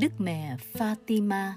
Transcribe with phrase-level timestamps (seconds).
[0.00, 1.50] Đức mẹ Fatima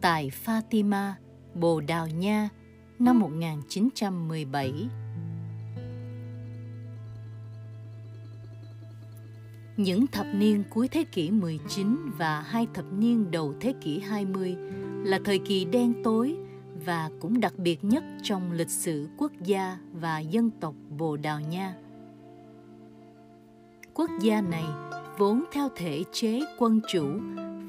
[0.00, 1.12] Tại Fatima,
[1.54, 2.48] Bồ Đào Nha,
[2.98, 4.72] năm 1917
[9.76, 14.56] Những thập niên cuối thế kỷ 19 và hai thập niên đầu thế kỷ 20
[15.04, 16.36] là thời kỳ đen tối
[16.84, 21.40] và cũng đặc biệt nhất trong lịch sử quốc gia và dân tộc Bồ Đào
[21.40, 21.74] Nha.
[23.94, 24.89] Quốc gia này
[25.20, 27.06] vốn theo thể chế quân chủ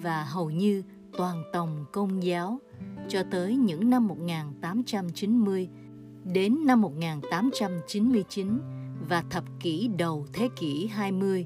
[0.01, 0.83] và hầu như
[1.17, 2.59] toàn tòng công giáo
[3.07, 5.69] cho tới những năm 1890
[6.23, 8.59] đến năm 1899
[9.09, 11.45] và thập kỷ đầu thế kỷ 20.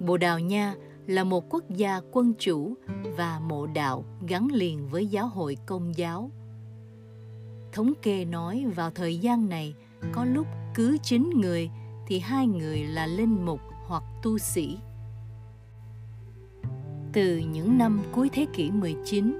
[0.00, 0.74] Bồ Đào Nha
[1.06, 2.74] là một quốc gia quân chủ
[3.16, 6.30] và mộ đạo gắn liền với giáo hội công giáo.
[7.72, 9.74] Thống kê nói vào thời gian này,
[10.12, 11.70] có lúc cứ chín người
[12.06, 13.60] thì hai người là linh mục
[14.22, 14.78] tu sĩ.
[17.12, 19.38] Từ những năm cuối thế kỷ 19,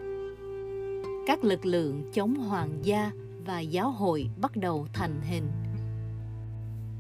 [1.27, 3.13] các lực lượng chống hoàng gia
[3.47, 5.49] và giáo hội bắt đầu thành hình.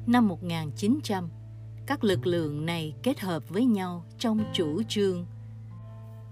[0.06, 1.28] Năm 1900,
[1.86, 5.26] các lực lượng này kết hợp với nhau trong chủ trương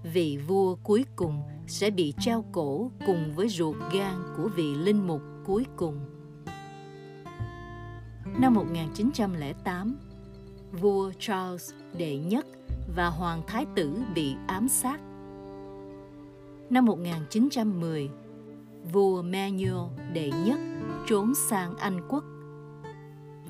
[0.02, 5.06] vị vua cuối cùng sẽ bị treo cổ cùng với ruột gan của vị linh
[5.06, 5.98] mục cuối cùng.
[8.38, 9.98] Năm 1908,
[10.72, 12.46] vua Charles đệ nhất
[12.96, 15.00] và hoàng thái tử bị ám sát.
[16.70, 18.10] Năm 1910,
[18.92, 20.60] vua Manuel đệ nhất
[21.06, 22.24] trốn sang Anh quốc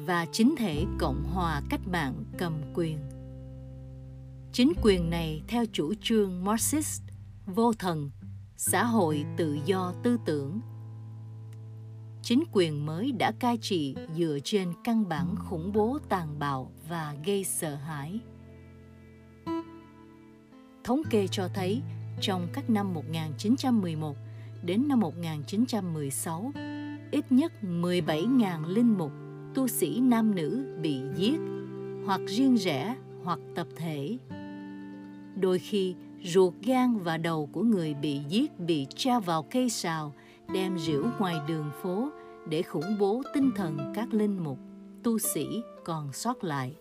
[0.06, 2.98] và chính thể Cộng hòa cách mạng cầm quyền.
[4.52, 7.02] Chính quyền này theo chủ trương Marxist,
[7.46, 8.10] vô thần,
[8.56, 10.60] xã hội tự do tư tưởng.
[12.22, 17.14] Chính quyền mới đã cai trị dựa trên căn bản khủng bố tàn bạo và
[17.24, 18.20] gây sợ hãi.
[20.84, 21.82] Thống kê cho thấy
[22.20, 24.16] trong các năm 1911
[24.62, 26.52] đến năm 1916,
[27.10, 29.12] ít nhất 17.000 linh mục
[29.54, 31.40] tu sĩ nam nữ bị giết
[32.06, 34.18] hoặc riêng rẽ hoặc tập thể
[35.40, 35.94] đôi khi
[36.24, 40.14] ruột gan và đầu của người bị giết bị treo vào cây sào
[40.52, 42.10] đem rỉu ngoài đường phố
[42.48, 44.58] để khủng bố tinh thần các linh mục,
[45.02, 46.76] tu sĩ còn sót lại.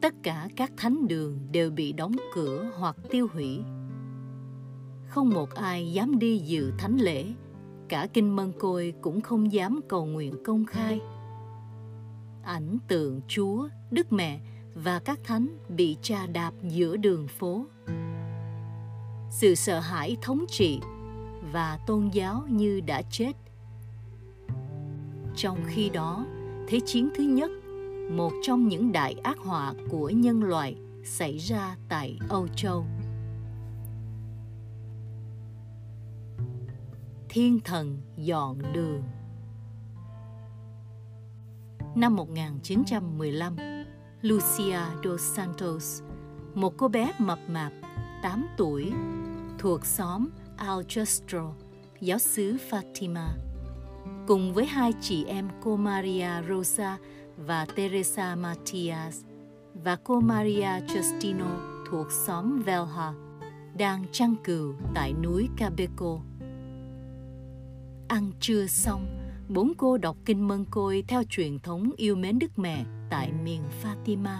[0.00, 3.60] Tất cả các thánh đường đều bị đóng cửa hoặc tiêu hủy.
[5.08, 7.24] Không một ai dám đi dự thánh lễ,
[7.88, 11.00] cả kinh mân côi cũng không dám cầu nguyện công khai.
[12.42, 14.40] Ảnh tượng chúa, đức mẹ
[14.74, 17.66] và các thánh bị trà đạp giữa đường phố.
[19.30, 20.80] Sự sợ hãi thống trị
[21.52, 23.32] và tôn giáo như đã chết
[25.36, 26.26] trong khi đó
[26.68, 27.50] thế chiến thứ nhất
[28.10, 32.86] một trong những đại ác họa của nhân loại xảy ra tại âu châu
[37.34, 39.02] thiên thần dọn đường.
[41.94, 43.56] Năm 1915,
[44.22, 46.02] Lucia dos Santos,
[46.54, 47.72] một cô bé mập mạp,
[48.22, 48.92] 8 tuổi,
[49.58, 50.28] thuộc xóm
[50.66, 51.52] Algestro,
[52.00, 53.28] giáo xứ Fatima,
[54.26, 56.98] cùng với hai chị em cô Maria Rosa
[57.36, 59.24] và Teresa Matias
[59.84, 63.12] và cô Maria Justino thuộc xóm Velha,
[63.78, 66.18] đang trăng cừu tại núi Cabeco
[68.08, 69.06] ăn trưa xong,
[69.48, 73.62] bốn cô đọc kinh mân côi theo truyền thống yêu mến Đức Mẹ tại miền
[73.82, 74.38] Fatima.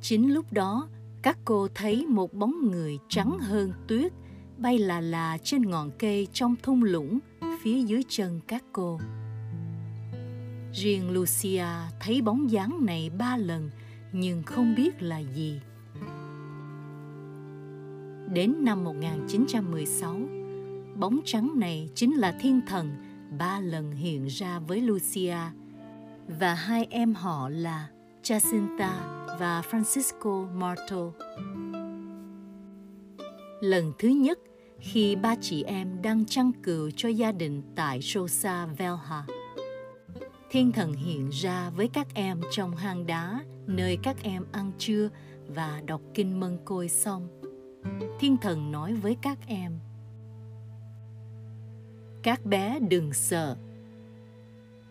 [0.00, 0.88] Chính lúc đó,
[1.22, 4.12] các cô thấy một bóng người trắng hơn tuyết
[4.60, 7.18] bay là là trên ngọn cây trong thung lũng
[7.62, 9.00] phía dưới chân các cô.
[10.72, 11.66] Riêng Lucia
[12.00, 13.70] thấy bóng dáng này ba lần
[14.12, 15.60] nhưng không biết là gì.
[18.32, 20.20] Đến năm 1916,
[20.96, 22.90] bóng trắng này chính là thiên thần
[23.38, 25.38] ba lần hiện ra với Lucia
[26.40, 27.88] và hai em họ là
[28.22, 28.90] Jacinta
[29.40, 31.12] và Francisco Marto.
[33.60, 34.38] Lần thứ nhất
[34.80, 39.24] khi ba chị em đang chăn cừu cho gia đình tại Sosa Velha.
[40.50, 45.08] Thiên thần hiện ra với các em trong hang đá, nơi các em ăn trưa
[45.48, 47.28] và đọc kinh mân côi xong.
[48.20, 49.78] Thiên thần nói với các em–
[52.22, 53.56] các bé đừng sợ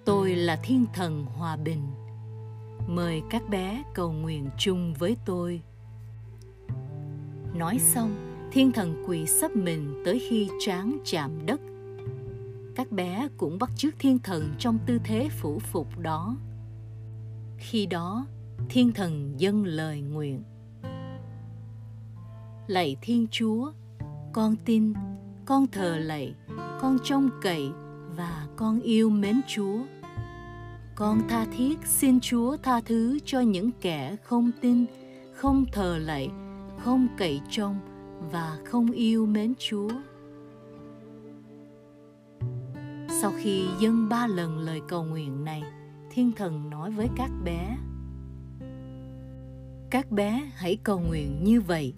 [0.06, 1.88] tôi là thiên thần hòa bình
[2.88, 5.62] mời các bé cầu nguyện chung với tôi
[7.54, 11.62] nói xong thiên thần quỳ sấp mình tới khi trán chạm đất
[12.76, 16.36] các bé cũng bắt chước thiên thần trong tư thế phủ phục đó
[17.58, 18.26] khi đó
[18.70, 20.44] Thiên thần dâng lời nguyện.
[22.68, 23.72] Lạy Thiên Chúa,
[24.34, 24.94] con tin,
[25.46, 26.34] con thờ lạy,
[26.82, 27.70] con trông cậy
[28.16, 29.80] và con yêu mến Chúa.
[30.96, 34.86] Con tha thiết xin Chúa tha thứ cho những kẻ không tin,
[35.34, 36.30] không thờ lạy,
[36.78, 37.80] không cậy trông
[38.32, 39.90] và không yêu mến Chúa.
[43.22, 45.64] Sau khi dâng ba lần lời cầu nguyện này,
[46.10, 47.78] thiên thần nói với các bé
[49.92, 51.94] các bé hãy cầu nguyện như vậy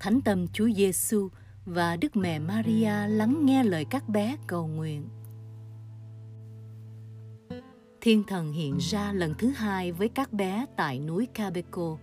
[0.00, 1.28] thánh tâm chúa giêsu
[1.64, 5.08] và đức mẹ maria lắng nghe lời các bé cầu nguyện
[8.00, 11.96] thiên thần hiện ra lần thứ hai với các bé tại núi Cabeco.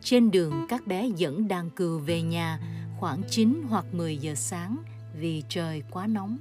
[0.00, 2.60] Trên đường các bé dẫn đàn cừu về nhà
[2.96, 4.76] khoảng 9 hoặc 10 giờ sáng
[5.20, 6.38] vì trời quá nóng.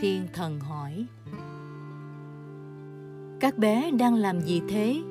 [0.00, 1.06] Thiên thần hỏi,
[3.40, 5.02] các bé đang làm gì thế?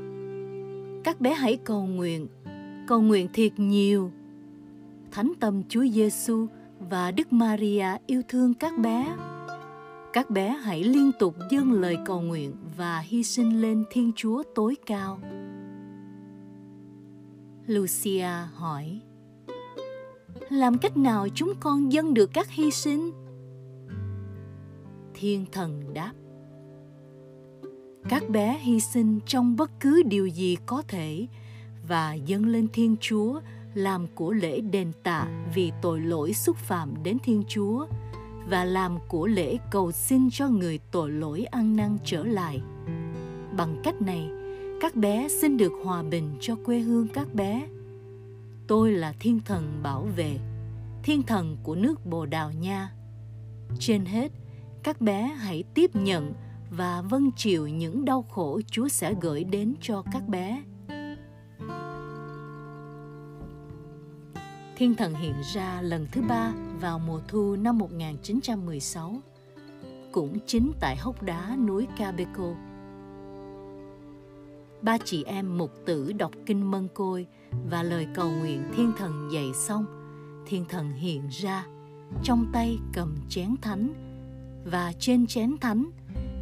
[1.04, 2.28] Các bé hãy cầu nguyện
[2.88, 4.12] cầu nguyện thiệt nhiều.
[5.12, 6.48] Thánh tâm chúa giêsu
[6.90, 9.16] và đức maria yêu thương các bé.
[10.14, 14.44] Các bé hãy liên tục dâng lời cầu nguyện và hy sinh lên thiên chúa
[14.56, 15.20] tối cao.
[17.68, 19.02] Lucia hỏi
[20.50, 23.12] làm cách nào chúng con dâng được các hy sinh?
[25.14, 26.12] Thiên thần đáp,
[28.10, 31.28] các bé hy sinh trong bất cứ điều gì có thể
[31.88, 33.40] và dâng lên thiên chúa
[33.74, 37.86] làm của lễ đền tạ vì tội lỗi xúc phạm đến thiên chúa
[38.50, 42.62] và làm của lễ cầu xin cho người tội lỗi ăn năn trở lại.
[43.58, 44.30] Bằng cách này,
[44.82, 47.68] các bé xin được hòa bình cho quê hương các bé
[48.68, 50.38] tôi là thiên thần bảo vệ
[51.04, 52.92] thiên thần của nước bồ đào nha
[53.80, 54.32] trên hết
[54.84, 56.34] các bé hãy tiếp nhận
[56.70, 60.64] và vâng chịu những đau khổ Chúa sẽ gửi đến cho các bé.
[64.76, 69.22] Thiên thần hiện ra lần thứ ba vào mùa thu năm 1916,
[70.12, 72.54] cũng chính tại hốc đá núi Cabeco.
[74.82, 77.28] Ba chị em mục tử đọc kinh mân côi
[77.70, 79.86] và lời cầu nguyện thiên thần dạy xong,
[80.48, 81.66] thiên thần hiện ra,
[82.24, 83.94] trong tay cầm chén thánh.
[84.66, 85.92] Và trên chén thánh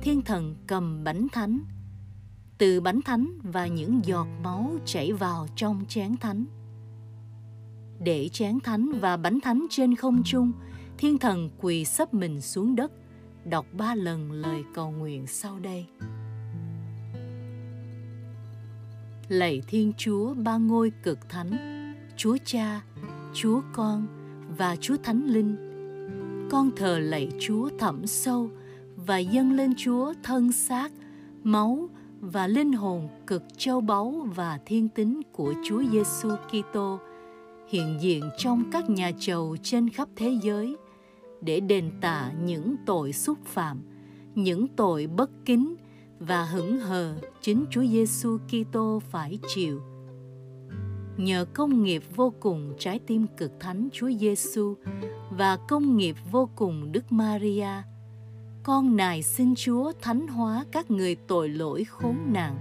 [0.02, 1.60] thiên thần cầm bánh thánh.
[2.58, 6.46] Từ bánh thánh và những giọt máu chảy vào trong chén thánh.
[8.00, 10.52] Để chén thánh và bánh thánh trên không trung
[10.98, 12.92] thiên thần quỳ sấp mình xuống đất
[13.46, 15.86] đọc ba lần lời cầu nguyện sau đây.
[19.28, 21.58] Lạy thiên chúa ba ngôi cực thánh
[22.18, 22.82] chúa cha
[23.34, 24.08] chúa con
[24.58, 25.56] và chúa thánh linh.
[26.52, 28.50] Con thờ lạy chúa thẳm sâu
[28.96, 30.92] và dâng lên Chúa thân xác,
[31.44, 31.90] máu
[32.20, 37.00] và linh hồn cực châu báu và thiên tính của Chúa Giêsu Kitô
[37.70, 40.76] hiện diện trong các nhà chầu trên khắp thế giới
[41.42, 43.82] để đền tạ những tội xúc phạm,
[44.36, 45.76] những tội bất kính
[46.28, 49.82] và hững hờ chính Chúa Giêsu Kitô phải chịu.
[51.18, 54.76] Nhờ công nghiệp vô cùng trái tim cực thánh Chúa Giêsu
[55.30, 57.84] và công nghiệp vô cùng Đức Maria,
[58.64, 62.58] con nài xin Chúa thánh hóa các người tội lỗi khốn nạn.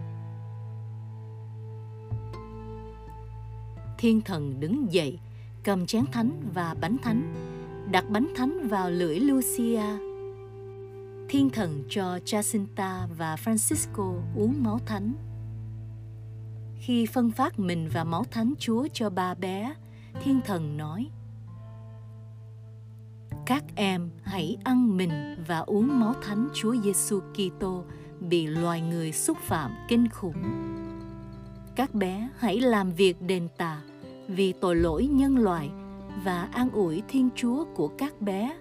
[3.99, 5.19] Thiên thần đứng dậy,
[5.65, 7.35] cầm chén thánh và bánh thánh,
[7.91, 10.14] đặt bánh thánh vào lưỡi Lucia.
[11.29, 15.13] Thiên thần cho Jacinta và Francisco uống máu thánh.
[16.77, 19.75] Khi phân phát mình và máu thánh Chúa cho ba bé,
[20.25, 21.11] thiên thần nói–
[23.47, 25.11] các em hãy ăn mình
[25.47, 27.85] và uống máu thánh Chúa Giêsu Kitô
[28.21, 30.43] bị loài người xúc phạm kinh khủng.
[31.77, 33.83] Các bé hãy làm việc đền tà
[34.29, 35.71] vì tội lỗi nhân loại
[36.25, 38.57] và an ủi Thiên Chúa của các bé.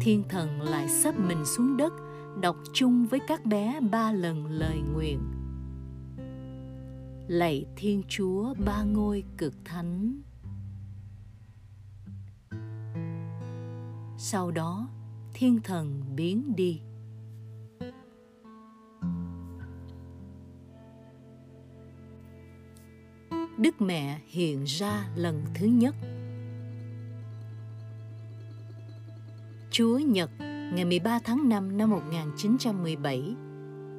[0.00, 1.92] Thiên thần lại sắp mình xuống đất,
[2.40, 5.20] đọc chung với các bé ba lần lời nguyện.
[7.28, 10.20] Lạy Thiên Chúa ba ngôi cực thánh.
[14.22, 14.88] sau đó
[15.34, 16.80] thiên thần biến đi
[23.58, 25.94] Đức Mẹ hiện ra lần thứ nhất.
[29.70, 30.30] Chúa Nhật
[30.72, 33.34] ngày 13 tháng 5 năm 1917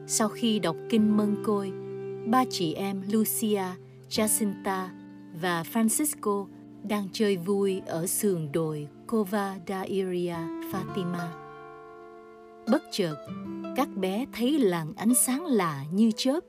[0.08, 1.72] Sau khi đọc kinh mân côi,
[2.28, 3.64] ba chị em Lucia,
[4.10, 4.88] Jacinta
[5.42, 6.48] và Francisco
[6.84, 10.36] đang chơi vui ở sườn đồi Cova da Iria,
[10.72, 11.28] Fatima.
[12.72, 13.16] Bất chợt,
[13.76, 16.40] các bé thấy làn ánh sáng lạ như chớp.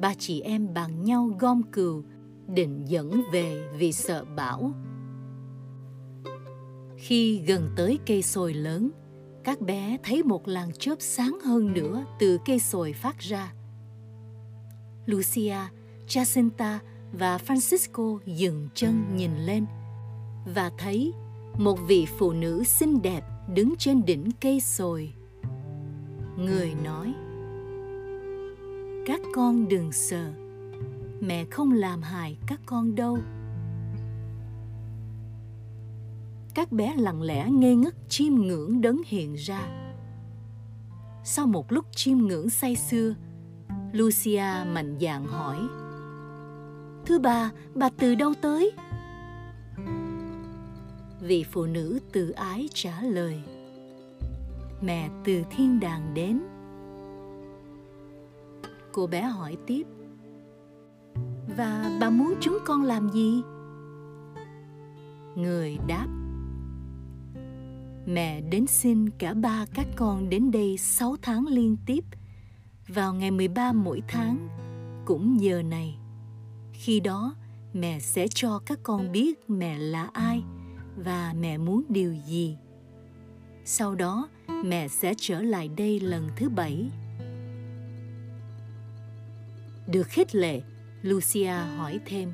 [0.00, 2.02] Ba chị em bàn nhau gom cừu
[2.46, 4.72] định dẫn về vì sợ bão
[7.06, 8.90] khi gần tới cây sồi lớn,
[9.44, 13.52] các bé thấy một làn chớp sáng hơn nữa từ cây sồi phát ra.
[15.06, 15.56] Lucia,
[16.08, 16.78] jacinta
[17.12, 19.66] và francisco dừng chân nhìn lên
[20.54, 21.12] và thấy
[21.58, 23.22] một vị phụ nữ xinh đẹp
[23.54, 25.12] đứng trên đỉnh cây sồi.
[26.38, 27.14] Người nói,
[29.06, 30.32] các con đừng sợ,
[31.20, 33.18] mẹ không làm hại các con đâu.
[36.54, 39.60] Các bé lặng lẽ ngây ngất chiêm ngưỡng đấng hiện ra.
[41.24, 43.14] Sau một lúc chiêm ngưỡng say sưa,
[43.92, 45.58] lucia mạnh dạn hỏi,
[47.06, 48.72] thưa bà bà từ đâu tới?
[51.20, 53.42] Vị phụ nữ từ ái trả lời,
[54.82, 56.40] mẹ từ thiên đàng đến.
[58.92, 59.86] Cô bé hỏi tiếp,
[61.56, 63.42] và bà muốn chúng con làm gì?
[65.36, 66.06] Người đáp
[68.06, 72.04] mẹ đến xin cả ba các con đến đây sáu tháng liên tiếp.
[72.88, 74.48] Vào ngày 13 mỗi tháng,
[75.04, 75.98] cũng giờ này.
[76.72, 77.34] Khi đó,
[77.72, 80.42] mẹ sẽ cho các con biết mẹ là ai
[80.96, 82.56] và mẹ muốn điều gì.
[83.64, 84.28] Sau đó,
[84.64, 86.90] mẹ sẽ trở lại đây lần thứ bảy.
[89.86, 90.62] Được khích lệ,
[91.02, 92.32] lucia hỏi thêm.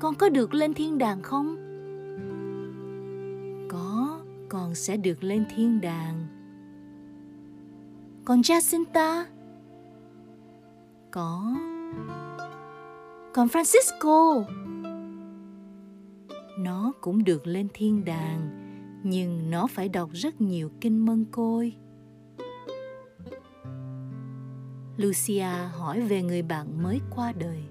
[0.00, 1.67] Con có được lên thiên đàng không?
[3.68, 6.26] Có, con sẽ được lên thiên đàng.
[8.24, 9.24] Còn jacinta?
[11.10, 11.56] Có.
[13.34, 14.44] Còn francisco?
[16.58, 18.50] Nó cũng được lên thiên đàng,
[19.04, 21.76] nhưng nó phải đọc rất nhiều kinh mân côi.
[24.96, 27.62] Lucia hỏi về người bạn mới qua đời.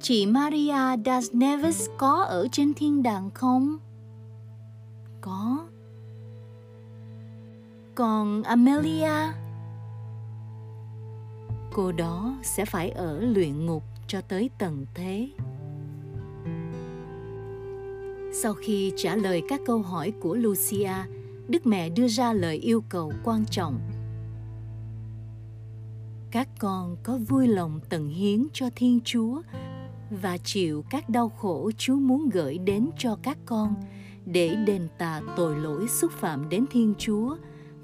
[0.00, 3.78] Chị maria das neves có ở trên thiên đàng không?
[5.26, 5.66] Có.
[7.94, 9.32] Còn amelia?
[11.72, 15.28] Cô đó sẽ phải ở luyện ngục cho tới tận thế.
[18.42, 20.92] Sau khi trả lời các câu hỏi của lucia,
[21.48, 23.80] đức mẹ đưa ra lời yêu cầu quan trọng.
[26.30, 29.42] Các con có vui lòng tận hiến cho thiên chúa
[30.10, 33.74] và chịu các đau khổ chúa muốn gửi đến cho các con
[34.26, 37.36] để đền tạ tội lỗi xúc phạm đến thiên chúa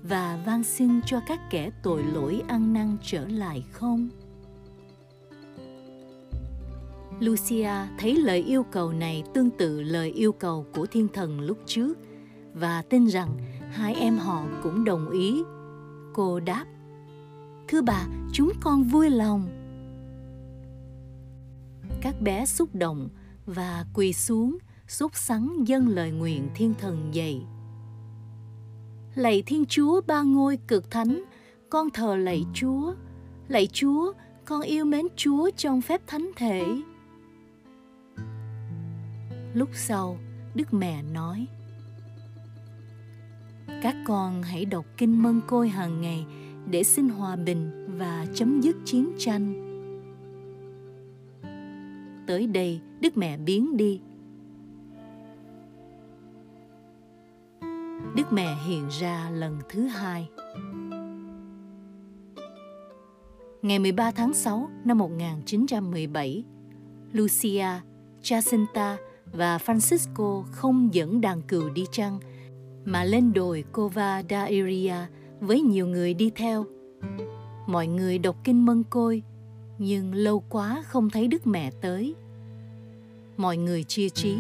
[0.02, 4.08] và van xin cho các kẻ tội lỗi ăn năn trở lại không
[7.20, 11.58] Lucia thấy lời yêu cầu này tương tự lời yêu cầu của thiên thần lúc
[11.66, 11.98] trước
[12.54, 13.36] và tin rằng
[13.70, 15.42] hai em họ cũng đồng ý.
[16.14, 16.64] Cô đáp,
[17.68, 19.48] Thưa bà, chúng con vui lòng.
[22.00, 23.08] Các bé xúc động
[23.46, 24.58] và quỳ xuống,
[24.92, 27.42] xúc sắng dâng lời nguyện thiên thần dạy.
[29.14, 31.24] Lạy Thiên Chúa ba ngôi cực thánh,
[31.70, 32.94] con thờ lạy Chúa.
[33.48, 34.12] Lạy Chúa,
[34.44, 36.64] con yêu mến Chúa trong phép thánh thể
[39.54, 40.18] lúc sau
[40.54, 41.46] đức mẹ nói
[43.82, 46.26] các con hãy đọc kinh mân côi hàng ngày
[46.70, 49.68] để xin hòa bình và chấm dứt chiến tranh
[52.26, 54.00] tới đây đức mẹ biến đi
[58.16, 60.28] đức mẹ hiện ra lần thứ hai
[63.62, 66.44] Ngày 13 tháng 6 năm 1917,
[67.12, 67.66] Lucia,
[68.22, 68.96] Jacinta
[69.32, 72.18] và Francisco không dẫn đàn cừu đi chăng,
[72.84, 74.96] mà lên đồi Cova da Iria
[75.40, 76.64] với nhiều người đi theo.
[77.66, 79.22] Mọi người đọc kinh mân côi,
[79.78, 82.14] nhưng lâu quá không thấy Đức Mẹ tới.
[83.36, 84.36] Mọi người chia trí,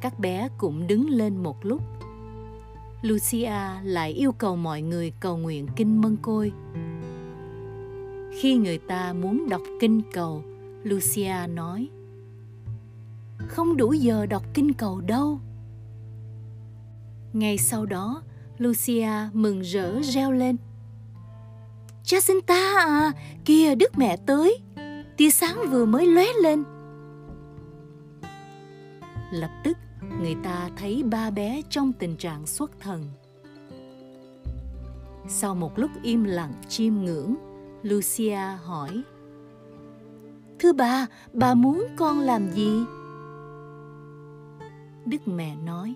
[0.00, 1.82] các bé cũng đứng lên một lúc.
[3.02, 6.52] Lucia lại yêu cầu mọi người cầu nguyện kinh mân côi.
[8.40, 10.42] Khi người ta muốn đọc kinh cầu,
[10.84, 11.88] Lucia nói–
[13.48, 15.40] không đủ giờ đọc kinh cầu đâu
[17.32, 18.22] ngay sau đó
[18.58, 20.56] lucia mừng rỡ reo lên
[22.04, 23.12] jacinta à
[23.44, 24.58] kìa đức mẹ tới
[25.16, 26.64] tia sáng vừa mới lóe lên
[29.32, 29.78] lập tức
[30.22, 33.04] người ta thấy ba bé trong tình trạng xuất thần
[35.28, 37.34] sau một lúc im lặng chiêm ngưỡng,
[37.82, 39.02] lucia hỏi,
[40.58, 42.84] thưa bà bà muốn con làm gì
[45.06, 45.94] Đức mẹ nói,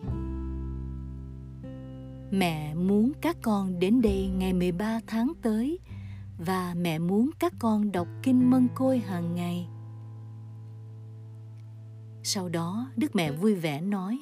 [2.30, 5.78] Mẹ muốn các con đến đây ngày 13 tháng tới
[6.38, 9.68] và mẹ muốn các con đọc kinh mân côi hàng ngày.
[12.28, 14.18] Sau đó Đức Mẹ vui vẻ nói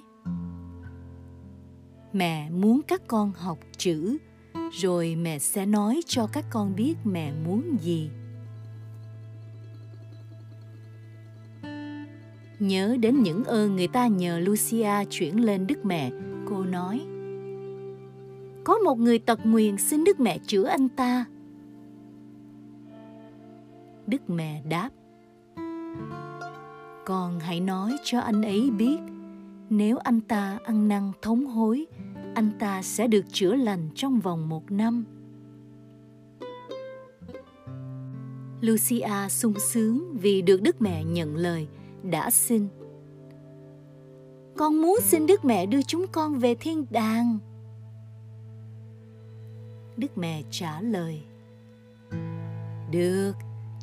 [2.13, 4.19] Mẹ muốn các con học chữ
[4.73, 8.11] rồi mẹ sẽ nói cho các con biết mẹ muốn gì.
[12.59, 16.11] Nhớ đến những ơn người ta nhờ Lucia chuyển lên Đức Mẹ,
[16.49, 17.01] cô nói
[18.65, 21.25] Có một người tật nguyền xin Đức Mẹ chữa anh ta.
[24.07, 24.91] Đức Mẹ đáp
[27.07, 28.99] con hãy nói cho anh ấy biết
[29.71, 31.87] nếu anh ta ăn năn thống hối
[32.35, 35.05] anh ta sẽ được chữa lành trong vòng một năm.
[38.61, 41.69] Lucia sung sướng vì được Đức Mẹ nhận lời,
[42.03, 42.69] đã xin.
[44.57, 47.39] Con muốn xin Đức Mẹ đưa chúng con về thiên đàng.
[49.97, 51.23] Đức Mẹ trả lời.
[52.91, 53.33] Được,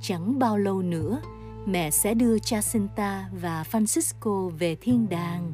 [0.02, 1.22] chẳng bao lâu nữa,
[1.66, 5.54] mẹ sẽ đưa Jacinta và Francisco về thiên đàng.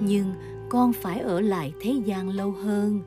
[0.00, 0.34] Nhưng
[0.70, 3.02] con phải ở lại thế gian lâu hơn.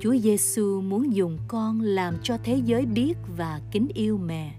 [0.00, 4.54] Chúa Giêsu muốn dùng con làm cho thế giới biết và kính yêu mẹ.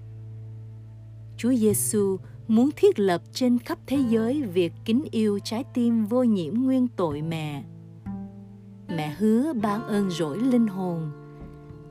[1.38, 2.18] Chúa Giêsu
[2.48, 6.88] muốn thiết lập trên khắp thế giới việc kính yêu trái tim vô nhiễm nguyên
[6.88, 7.64] tội mẹ.
[8.88, 11.12] Mẹ hứa ban ơn rỗi linh hồn.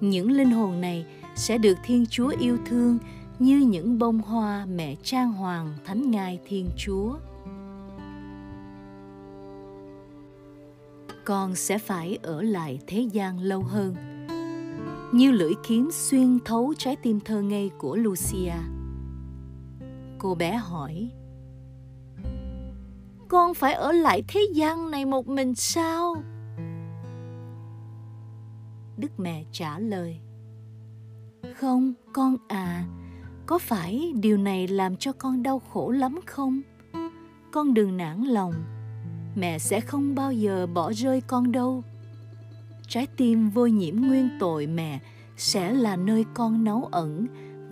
[0.01, 2.99] Những linh hồn này sẽ được Thiên Chúa yêu thương
[3.41, 7.17] như những bông hoa mẹ trang hoàng thánh ngai Thiên Chúa.
[11.25, 13.95] con sẽ phải ở lại thế gian lâu hơn,
[15.13, 18.53] như lưỡi kiếm xuyên thấu trái tim thơ ngây của lucia
[20.19, 21.11] cô bé hỏi,
[23.29, 26.17] con phải ở lại thế gian này một mình sao
[28.97, 30.21] đức mẹ trả lời,
[31.57, 32.85] không, con à
[33.51, 36.61] có phải điều này làm cho con đau khổ lắm không?
[37.51, 38.55] Con đừng nản lòng.
[39.37, 41.83] Mẹ sẽ không bao giờ bỏ rơi con đâu.
[42.89, 44.99] Trái tim vô nhiễm nguyên tội mẹ
[45.37, 47.27] sẽ là nơi con nấu ẩn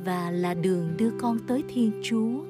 [0.04, 2.44] và là đường đưa con tới thiên chúa.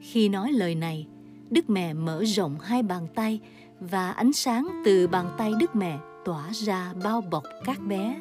[0.00, 1.06] Khi nói lời này,
[1.50, 3.40] đức mẹ mở rộng hai bàn tay
[3.80, 8.16] và ánh sáng từ bàn tay đức mẹ tỏa ra bao bọc các bé.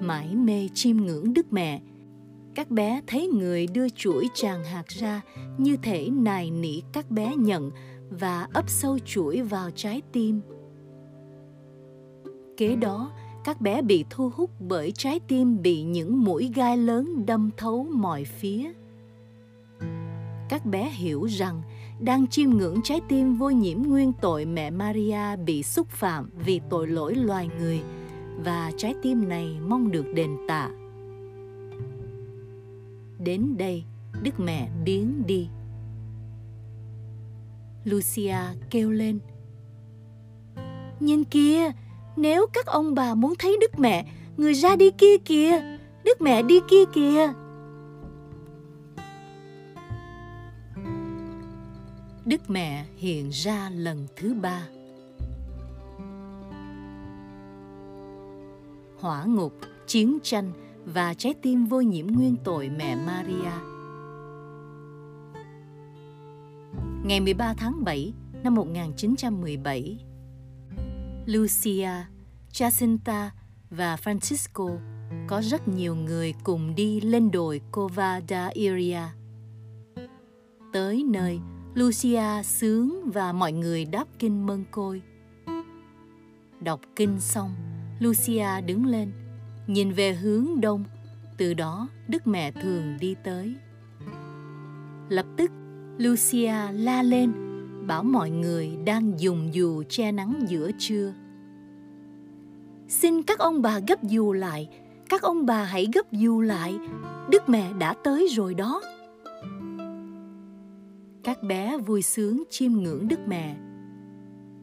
[0.00, 1.80] Mãi mê chiêm ngưỡng đức mẹ.
[2.54, 5.20] Các bé thấy người đưa chuỗi tràng hạt ra
[5.58, 7.70] như thể nài nỉ các bé nhận
[8.10, 10.40] và ấp sâu chuỗi vào trái tim.
[12.56, 13.12] Kế đó,
[13.44, 17.86] các bé bị thu hút bởi trái tim bị những mũi gai lớn đâm thấu
[17.92, 18.72] mọi phía.
[20.48, 21.62] Các bé hiểu rằng
[22.00, 26.60] đang chiêm ngưỡng trái tim vô nhiễm nguyên tội mẹ Maria bị xúc phạm vì
[26.70, 27.80] tội lỗi loài người
[28.44, 30.70] và trái tim này mong được đền tạ.
[33.18, 33.84] Đến đây,
[34.22, 35.48] đức mẹ biến đi.
[37.84, 38.36] Lucia
[38.70, 39.18] kêu lên.
[41.00, 41.70] Nhìn kia
[42.16, 45.60] nếu các ông bà muốn thấy đức mẹ, người ra đi kia kìa.
[46.04, 47.32] Đức mẹ đi kia kìa.
[52.24, 54.66] Đức mẹ hiện ra lần thứ ba.
[59.00, 59.52] Hỏa ngục
[59.86, 60.52] chiến tranh
[60.84, 63.52] và trái tim vô nhiễm nguyên tội mẹ Maria.
[67.04, 69.98] Ngày 13 tháng 7 năm 1917,
[71.26, 71.90] Lucia,
[72.52, 73.28] Jacinta
[73.70, 74.78] và Francisco
[75.26, 79.02] có rất nhiều người cùng đi lên đồi Cova da Iria.
[80.72, 81.40] Tới nơi,
[81.74, 85.02] Lucia sướng và mọi người đáp kinh mân côi.
[86.60, 87.54] Đọc kinh xong,
[88.00, 89.12] Lucia đứng lên,
[89.66, 90.84] nhìn về hướng đông.
[91.36, 93.54] Từ đó, đức mẹ thường đi tới.
[95.08, 95.50] Lập tức,
[95.98, 97.32] lucia la lên,
[97.86, 101.14] bảo mọi người đang dùng dù che nắng giữa trưa.
[102.88, 104.68] Xin các ông bà gấp dù lại,
[105.08, 106.78] các ông bà hãy gấp dù lại,
[107.30, 108.82] đức mẹ đã tới rồi đó.
[111.24, 113.56] Các bé vui sướng chiêm ngưỡng đức mẹ.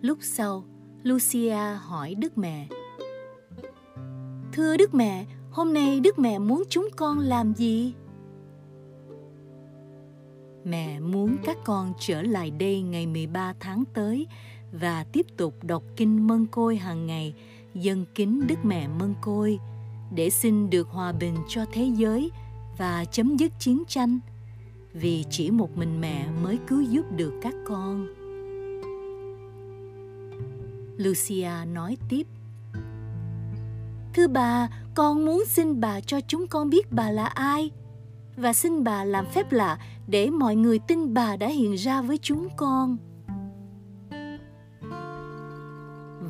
[0.01, 0.65] Lúc sau,
[1.03, 2.67] lucia hỏi đức mẹ
[4.53, 7.93] Thưa Đức Mẹ, hôm nay Đức Mẹ muốn chúng con làm gì?
[10.65, 14.27] Mẹ muốn các con trở lại đây ngày 13 tháng tới
[14.71, 17.33] và tiếp tục đọc kinh Mân Côi hàng ngày,
[17.73, 19.59] dân kính Đức Mẹ Mân Côi
[20.15, 22.31] để xin được hòa bình cho thế giới
[22.77, 24.19] và chấm dứt chiến tranh.
[24.93, 28.07] vì chỉ một mình mẹ mới cứu giúp được các con.
[30.97, 32.27] Lucia nói tiếp.
[34.17, 37.71] Thưa bà, con muốn xin bà cho chúng con biết bà là ai
[38.37, 42.17] và xin bà làm phép lạ để mọi người tin bà đã hiện ra với
[42.17, 42.97] chúng con.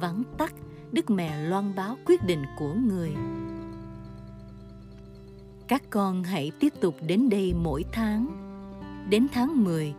[0.02, 0.54] Vắng tắt,
[0.92, 3.12] Đức Mẹ loan báo quyết định của người.
[5.68, 8.28] Các con hãy tiếp tục đến đây mỗi tháng.
[9.10, 9.94] Đến tháng 10,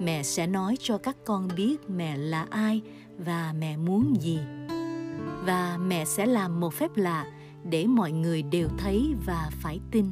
[0.00, 2.82] mẹ sẽ nói cho các con biết mẹ là ai
[3.18, 4.38] và mẹ muốn gì.
[5.46, 7.26] Và mẹ sẽ làm một phép lạ
[7.70, 10.06] để mọi người đều thấy và phải tin.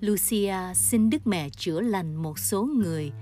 [0.00, 3.12] Lucia xin Đức Mẹ chữa lành một số người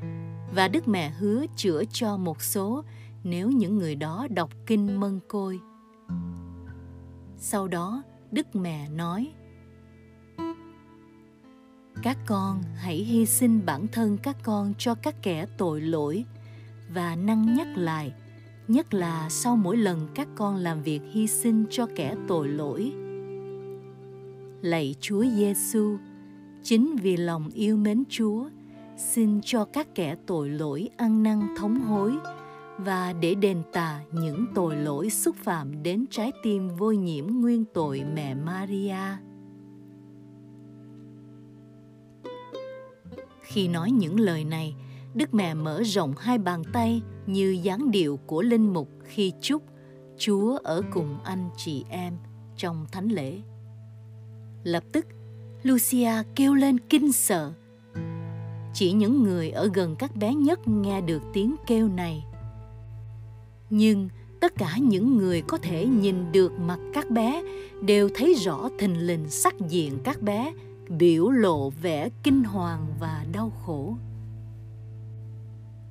[0.54, 2.84] và Đức Mẹ hứa chữa cho một số
[3.24, 5.60] nếu những người đó đọc kinh mân côi.
[7.36, 9.32] Sau đó, Đức Mẹ nói:
[12.02, 16.24] Các con hãy hy sinh bản thân các con cho các kẻ tội lỗi
[16.94, 18.12] và năng nhắc lại,
[18.68, 22.92] nhất là sau mỗi lần các con làm việc hy sinh cho kẻ tội lỗi.
[24.62, 25.96] Lạy Chúa Giêsu,
[26.62, 28.48] chính vì lòng yêu mến Chúa,
[28.96, 32.12] xin cho các kẻ tội lỗi ăn năn thống hối
[32.78, 37.64] và để đền tà những tội lỗi xúc phạm đến trái tim vô nhiễm nguyên
[37.74, 39.16] tội mẹ Maria.
[43.42, 44.74] Khi nói những lời này,
[45.14, 49.62] Đức Mẹ mở rộng hai bàn tay như dáng điệu của linh mục khi chúc
[50.18, 52.16] Chúa ở cùng anh chị em
[52.56, 53.38] trong thánh lễ.
[54.64, 55.06] Lập tức,
[55.62, 57.52] Lucia kêu lên kinh sợ.
[58.74, 62.24] Chỉ những người ở gần các bé nhất nghe được tiếng kêu này
[63.70, 64.08] nhưng
[64.40, 67.42] tất cả những người có thể nhìn được mặt các bé
[67.82, 70.52] đều thấy rõ thình lình sắc diện các bé
[70.88, 73.96] biểu lộ vẻ kinh hoàng và đau khổ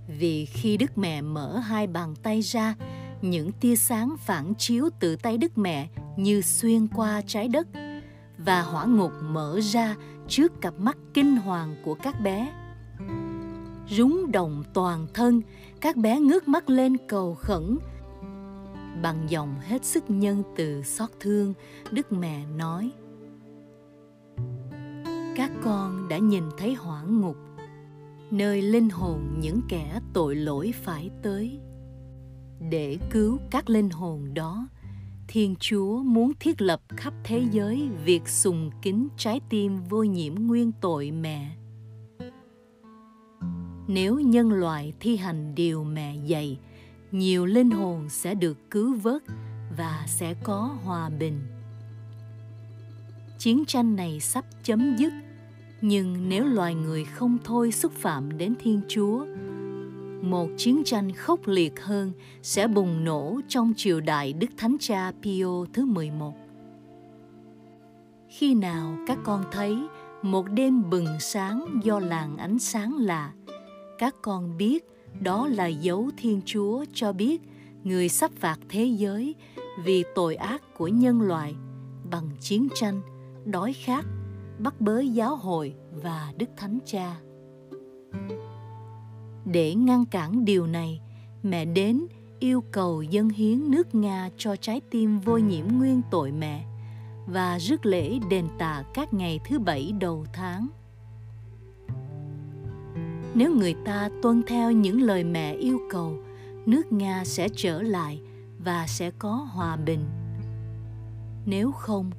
[0.07, 2.75] vì khi đức mẹ mở hai bàn tay ra,
[3.21, 7.67] những tia sáng phản chiếu từ tay đức mẹ như xuyên qua trái đất
[8.37, 9.95] và hỏa ngục mở ra
[10.27, 12.53] trước cặp mắt kinh hoàng của các bé.
[13.89, 15.41] Rúng động toàn thân,
[15.81, 17.77] các bé ngước mắt lên cầu khẩn.
[19.01, 21.53] Bằng giọng hết sức nhân từ xót thương,
[21.91, 22.91] đức mẹ nói,
[25.35, 27.37] các con đã nhìn thấy hỏa ngục
[28.31, 31.59] nơi linh hồn những kẻ tội lỗi phải tới.
[32.69, 34.67] Để cứu các linh hồn đó,
[35.27, 40.35] thiên chúa muốn thiết lập khắp thế giới việc sùng kính trái tim vô nhiễm
[40.35, 41.51] nguyên tội mẹ.
[43.87, 46.59] Nếu nhân loại thi hành điều mẹ dạy,
[47.11, 49.23] nhiều linh hồn sẽ được cứu vớt
[49.77, 51.41] và sẽ có hòa bình.
[53.37, 55.13] Chiến tranh này sắp chấm dứt
[55.81, 59.25] nhưng nếu loài người không thôi xúc phạm đến thiên chúa
[60.21, 62.11] một chiến tranh khốc liệt hơn
[62.41, 66.33] sẽ bùng nổ trong triều đại Đức Thánh Cha Pio thứ 11.
[68.29, 69.77] Khi nào các con thấy
[70.21, 73.31] một đêm bừng sáng do làng ánh sáng lạ,
[73.97, 74.85] các con biết
[75.19, 77.41] đó là dấu thiên chúa cho biết
[77.83, 79.35] người sắp phạt thế giới
[79.83, 81.55] vì tội ác của nhân loại
[82.11, 83.01] bằng chiến tranh
[83.45, 84.05] đói khát
[84.59, 87.15] bắt bớ giáo hội và đức thánh cha.
[89.45, 91.01] Để ngăn cản điều này,
[91.43, 92.01] mẹ đến
[92.39, 96.65] yêu cầu dân hiến nước nga cho trái tim vô nhiễm nguyên tội mẹ
[97.27, 100.67] và rước lễ đền tạ các ngày thứ bảy đầu tháng.
[103.33, 106.17] Nếu người ta tuân theo những lời mẹ yêu cầu,
[106.65, 108.21] nước nga sẽ trở lại
[108.59, 110.05] và sẽ có hòa bình.
[111.45, 112.11] Nếu không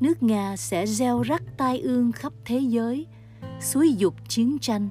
[0.00, 3.06] nước nga sẽ gieo rắc tai ương khắp thế giới,
[3.60, 4.88] xúi dục chiến tranh,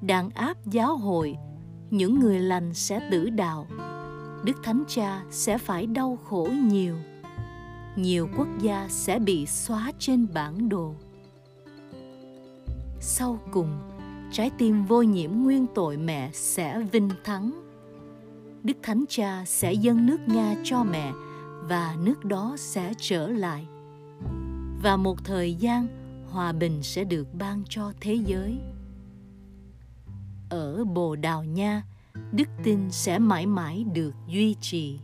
[0.00, 1.36] đàn áp giáo hội,
[1.90, 3.66] những người lành sẽ tử đạo
[4.44, 6.96] đức thánh cha sẽ phải đau khổ nhiều
[7.96, 10.94] nhiều quốc gia sẽ bị xóa trên bản đồ
[13.00, 13.78] sau cùng,
[14.32, 17.52] trái tim vô nhiễm nguyên tội mẹ sẽ vinh thắng.
[18.62, 21.12] Đức Thánh Cha sẽ dâng nước Nga cho mẹ
[21.62, 23.66] và nước đó sẽ trở lại.
[24.82, 25.86] Và một thời gian,
[26.30, 28.58] hòa bình sẽ được ban cho thế giới.
[30.50, 31.82] Ở Bồ Đào Nha,
[32.32, 34.98] đức tin sẽ mãi mãi được duy trì.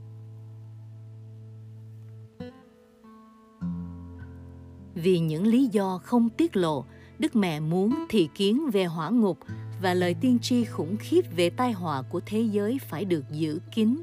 [4.94, 6.84] Vì những lý do không tiết lộ,
[7.18, 9.38] Đức Mẹ muốn thị kiến về hỏa ngục
[9.82, 13.60] và lời tiên tri khủng khiếp về tai họa của thế giới phải được giữ
[13.72, 13.96] kín.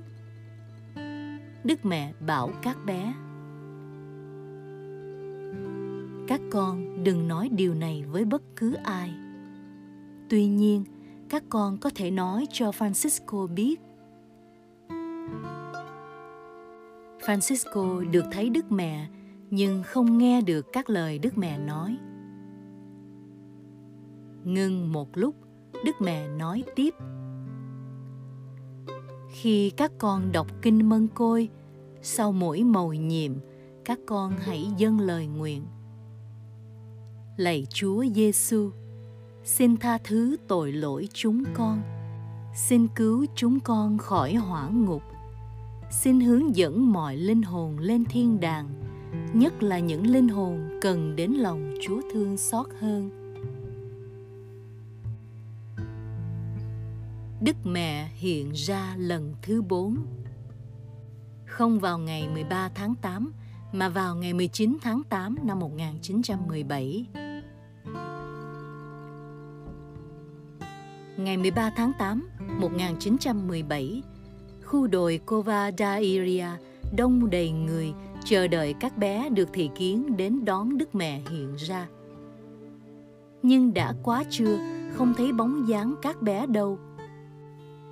[1.63, 3.13] Đức Mẹ bảo các bé
[6.31, 9.13] các con đừng nói điều này với bất cứ ai.
[10.29, 10.83] Tuy nhiên,
[11.29, 13.81] các con có thể nói cho francisco biết.
[17.19, 19.07] Francisco được thấy đức mẹ,
[19.49, 21.97] nhưng không nghe được các lời đức mẹ nói.
[24.43, 25.35] Ngưng một lúc,
[25.85, 26.93] đức mẹ nói tiếp.
[29.29, 31.49] Khi các con đọc kinh mân côi,
[32.01, 33.31] sau mỗi mầu nhiệm,
[33.85, 35.63] các con hãy dâng lời nguyện
[37.37, 38.71] lạy chúa giêsu
[39.43, 41.81] xin tha thứ tội lỗi chúng con.
[42.55, 45.01] Xin cứu chúng con khỏi hỏa ngục.
[45.91, 48.69] Xin hướng dẫn mọi linh hồn lên thiên đàng,
[49.33, 53.09] nhất là những linh hồn cần đến lòng chúa thương xót hơn.
[57.41, 59.97] Đức Mẹ hiện ra lần thứ bốn.
[61.45, 63.31] Không vào ngày 13 tháng 8
[63.71, 67.05] mà vào ngày 19 tháng 8 năm 1917.
[71.17, 72.29] Ngày 13 tháng 8,
[72.59, 74.01] 1917,
[74.63, 75.71] khu đồi Cova
[76.97, 77.93] đông đầy người
[78.25, 81.87] chờ đợi các bé được thị kiến đến đón Đức Mẹ hiện ra.
[83.43, 84.57] Nhưng đã quá trưa,
[84.93, 86.79] không thấy bóng dáng các bé đâu.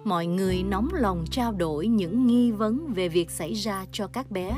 [0.04, 4.32] Mọi người nóng lòng trao đổi những nghi vấn về việc xảy ra cho các
[4.32, 4.52] bé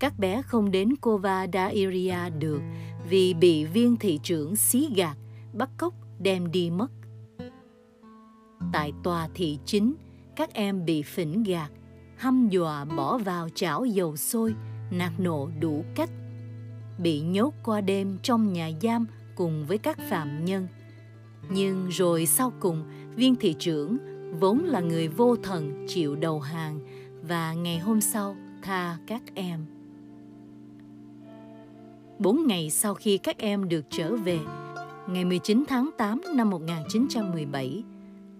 [0.00, 2.60] các bé không đến Kova Dairia được
[3.08, 5.16] vì bị viên thị trưởng xí gạt,
[5.52, 6.90] bắt cóc đem đi mất.
[8.72, 9.94] Tại tòa thị chính,
[10.36, 11.70] các em bị phỉnh gạt,
[12.16, 14.54] hăm dọa bỏ vào chảo dầu sôi,
[14.90, 16.10] nạt nộ đủ cách.
[16.98, 20.68] Bị nhốt qua đêm trong nhà giam cùng với các phạm nhân.
[21.50, 22.82] Nhưng rồi sau cùng,
[23.16, 23.98] viên thị trưởng
[24.40, 26.80] vốn là người vô thần chịu đầu hàng
[27.22, 29.79] và ngày hôm sau tha các em.
[32.20, 34.38] Bốn ngày sau khi các em được trở về,
[35.08, 37.82] ngày 19 tháng 8 năm 1917,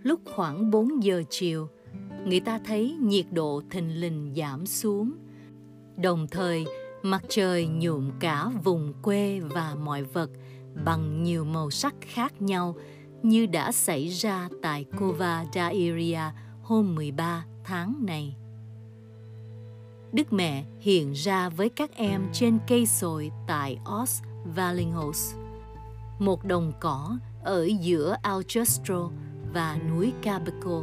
[0.02, 1.68] lúc khoảng 4 giờ chiều,
[2.26, 5.12] người ta thấy nhiệt độ thình lình giảm xuống.
[5.96, 6.64] Đồng thời,
[7.02, 10.30] mặt trời nhuộm cả vùng quê và mọi vật
[10.84, 12.76] bằng nhiều màu sắc khác nhau
[13.22, 16.22] như đã xảy ra tại Kova Dairia
[16.62, 18.36] hôm 13 tháng này.
[20.12, 25.34] Đức Mẹ hiện ra với các em trên cây sồi tại Os Valingos,
[26.18, 29.10] một đồng cỏ ở giữa Alchestro
[29.52, 30.82] và núi Cabeco.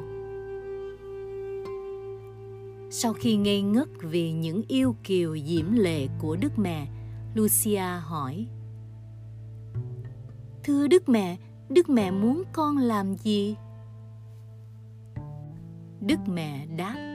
[2.89, 6.87] Sau khi ngây ngất vì những yêu kiều diễm lệ của Đức Mẹ,
[7.33, 8.47] Lucia hỏi
[10.63, 11.37] Thưa Đức Mẹ,
[11.69, 13.55] Đức Mẹ muốn con làm gì?
[16.01, 17.06] Đức Mẹ đáp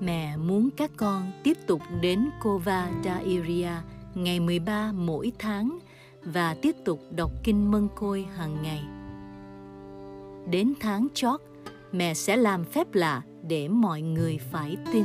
[0.00, 3.70] Mẹ muốn các con tiếp tục đến Kova Dairia
[4.14, 5.78] ngày 13 mỗi tháng
[6.22, 8.82] và tiếp tục đọc kinh mân côi hàng ngày.
[10.50, 11.40] Đến tháng chót,
[11.92, 15.04] mẹ sẽ làm phép lạ để mọi người phải tin.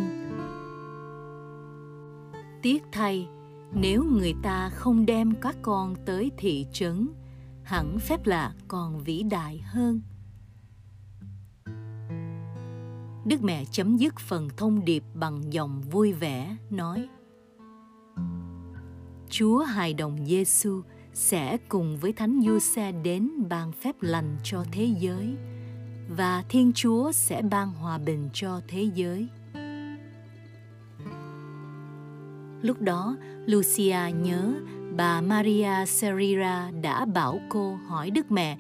[2.62, 3.28] Tiếc thay,
[3.74, 7.08] nếu người ta không đem các con tới thị trấn,
[7.64, 10.02] hẳn phép lạ còn vĩ đại hơn.
[13.26, 17.08] Đức Mẹ chấm dứt phần thông điệp bằng dòng vui vẻ, nói
[19.30, 20.82] Chúa hài đồng Giêsu
[21.14, 25.36] sẽ cùng với Thánh Giuse đến ban phép lành cho thế giới
[26.18, 29.28] và Thiên Chúa sẽ ban hòa bình cho thế giới.
[32.62, 34.54] Lúc đó, Lucia nhớ
[34.98, 38.58] bà Maria Serira đã bảo cô hỏi Đức Mẹ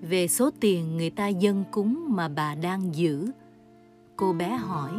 [0.00, 3.30] về số tiền người ta dâng cúng mà bà đang giữ
[4.16, 4.92] Cô bé hỏi,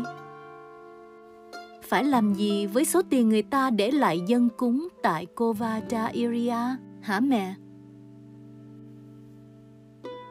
[1.83, 6.77] Phải làm gì với số tiền người ta để lại dân cúng tại Kovata Iria
[7.01, 7.55] hả mẹ?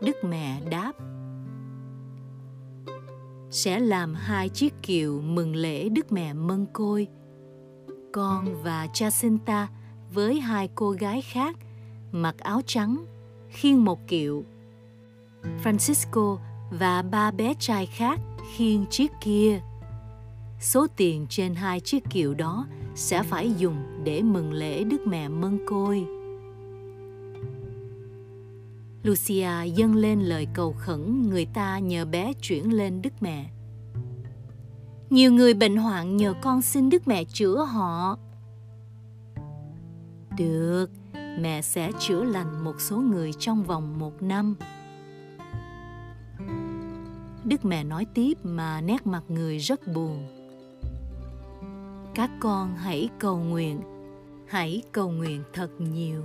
[0.03, 0.93] Đức mẹ đáp,
[3.51, 7.09] Sẽ làm hai chiếc kiệu mừng lễ Đức mẹ Mân Côi,
[8.13, 9.67] Con và Jacinta
[10.15, 11.57] với hai cô gái khác
[12.13, 13.07] mặc áo trắng
[13.49, 14.45] khiêng một kiệu
[15.65, 16.39] Francisco
[16.71, 18.21] và ba bé trai khác
[18.57, 19.61] khiêng chiếc kia.
[20.61, 25.29] Số tiền trên hai chiếc kiệu đó sẽ phải dùng để mừng lễ Đức Mẹ
[25.29, 26.07] Mân Côi.
[29.03, 33.51] Lucia dâng lên lời cầu khẩn người ta nhờ bé chuyển lên Đức Mẹ.
[35.11, 38.19] Nhiều người bệnh hoạn nhờ con xin Đức Mẹ chữa họ.
[40.39, 40.91] Được,
[41.39, 44.55] mẹ sẽ chữa lành một số người trong vòng một năm.
[47.45, 50.27] Đức mẹ nói tiếp mà nét mặt người rất buồn.
[52.15, 53.81] các con hãy cầu nguyện,
[54.47, 56.23] hãy cầu nguyện thật nhiều.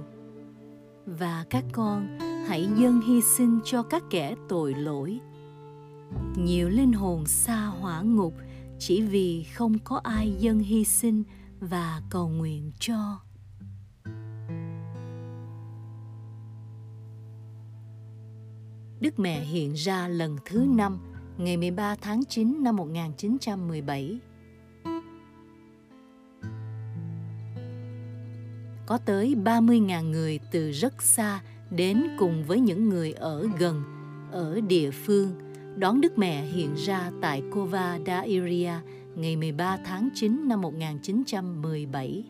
[1.05, 5.19] Và các con hãy dâng hy sinh cho các kẻ tội lỗi.
[6.35, 8.33] Nhiều linh hồn xa hỏa ngục
[8.79, 11.23] chỉ vì không có ai dâng hy sinh
[11.59, 13.19] và cầu nguyện cho.
[18.99, 20.97] Đức Mẹ hiện ra lần thứ năm
[21.39, 24.19] ngày 13 tháng 9 năm 1917.
[28.85, 33.83] Có tới 30.000 người từ rất xa đến cùng với những người ở gần,
[34.31, 35.33] ở địa phương,
[35.75, 38.73] đón Đức Mẹ hiện ra tại Kova da Iria
[39.15, 42.23] ngày 13 tháng 9 năm 1917.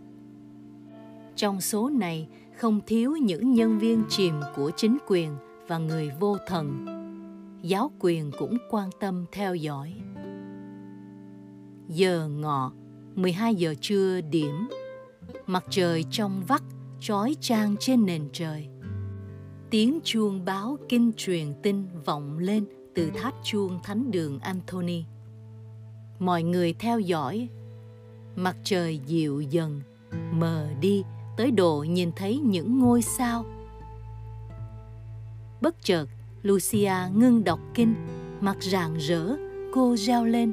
[1.35, 5.35] Trong số này không thiếu những nhân viên chìm của chính quyền
[5.67, 6.98] và người vô thần.
[7.61, 9.93] Giáo quyền cũng quan tâm theo dõi.
[11.87, 12.71] Giờ ngọ,
[13.15, 14.69] 12 giờ trưa điểm,
[15.45, 16.61] mặt trời trong vắt
[16.99, 18.67] trói trang trên nền trời.
[19.69, 25.03] Tiếng chuông báo kinh truyền tin vọng lên từ tháp chuông thánh đường Anthony.
[26.19, 27.49] Mọi người theo dõi.
[28.35, 29.81] Mặt trời dịu dần,
[30.31, 31.03] mờ đi
[31.37, 33.45] tới độ nhìn thấy những ngôi sao.
[35.61, 36.05] Bất chợt,
[36.43, 37.95] Lucia ngưng đọc kinh,
[38.41, 39.35] mặt rạng rỡ,
[39.73, 40.51] cô reo lên.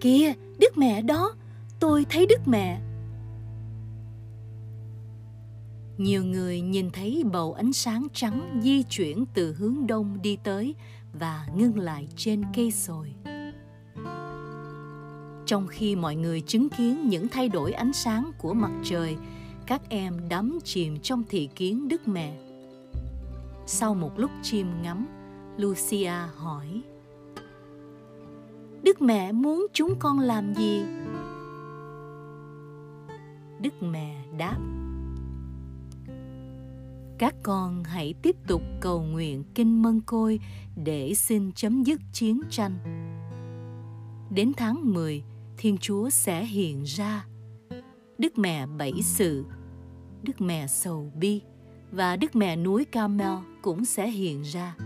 [0.00, 1.34] Kìa, Đức Mẹ đó,
[1.80, 2.80] tôi thấy Đức Mẹ.
[5.98, 10.74] Nhiều người nhìn thấy bầu ánh sáng trắng di chuyển từ hướng đông đi tới
[11.12, 13.12] và ngưng lại trên cây sồi.
[15.46, 19.16] Trong khi mọi người chứng kiến những thay đổi ánh sáng của mặt trời,
[19.66, 22.51] các em đắm chìm trong thị kiến Đức Mẹ.
[23.66, 25.06] Sau một lúc chiêm ngắm,
[25.56, 26.82] Lucia hỏi:
[28.82, 30.84] Đức Mẹ muốn chúng con làm gì?
[33.60, 34.58] Đức Mẹ đáp:
[37.18, 40.40] Các con hãy tiếp tục cầu nguyện kinh mân côi
[40.84, 42.78] để xin chấm dứt chiến tranh.
[44.30, 45.22] Đến tháng 10,
[45.56, 47.26] Thiên Chúa sẽ hiện ra.
[48.18, 49.44] Đức Mẹ bảy sự,
[50.22, 51.40] Đức Mẹ sầu bi
[51.92, 54.76] và Đức Mẹ núi Carmel cũng sẽ hiện ra.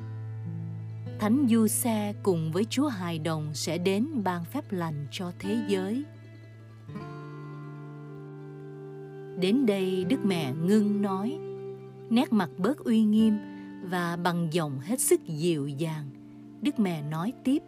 [1.19, 5.59] Thánh Du Xe cùng với Chúa Hài Đồng sẽ đến ban phép lành cho thế
[5.69, 6.05] giới.
[9.41, 11.39] Đến đây Đức Mẹ ngưng nói,
[12.11, 13.39] nét mặt bớt uy nghiêm
[13.91, 16.11] và bằng giọng hết sức dịu dàng.
[16.63, 17.63] Đức Mẹ nói tiếp,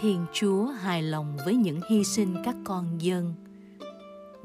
[0.00, 3.34] Thiên Chúa hài lòng với những hy sinh các con dân.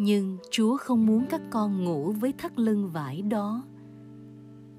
[0.01, 3.63] Nhưng Chúa không muốn các con ngủ với thắt lưng vải đó.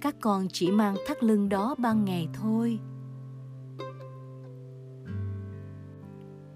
[0.01, 2.79] Các con chỉ mang thắt lưng đó ban ngày thôi.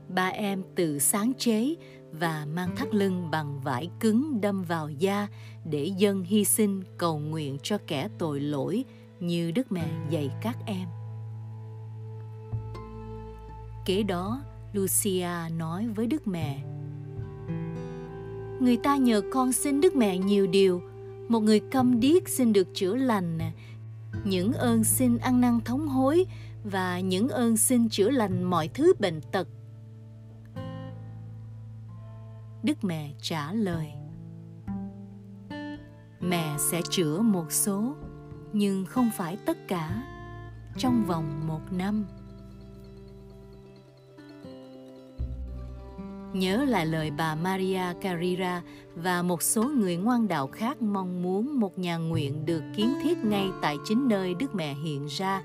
[0.09, 1.75] Ba em tự sáng chế
[2.13, 5.29] và mang thắt lưng bằng vải cứng đâm vào da
[5.65, 8.85] để dân hy sinh cầu nguyện cho kẻ tội lỗi
[9.21, 10.89] như Đức Mẹ dạy các em.
[13.85, 16.74] Kế đó, Lucia nói với Đức Mẹ
[18.61, 20.83] Người ta nhờ con xin Đức Mẹ nhiều điều.
[21.29, 23.39] Một người câm điếc xin được chữa lành.
[24.25, 26.27] Những ơn xin ăn năn thống hối
[26.65, 29.49] Và những ơn xin chữa lành mọi thứ bệnh tật.
[32.63, 33.93] Đức Mẹ trả lời,
[36.21, 37.95] Mẹ sẽ chữa một số,
[38.53, 40.03] Nhưng không phải tất cả,
[40.77, 42.05] Trong vòng một năm.
[46.35, 48.63] Nhớ lại lời bà Maria Carrera
[48.95, 53.19] và một số người ngoan đạo khác mong muốn một nhà nguyện được kiến thiết
[53.25, 55.43] ngay tại chính nơi Đức Mẹ hiện ra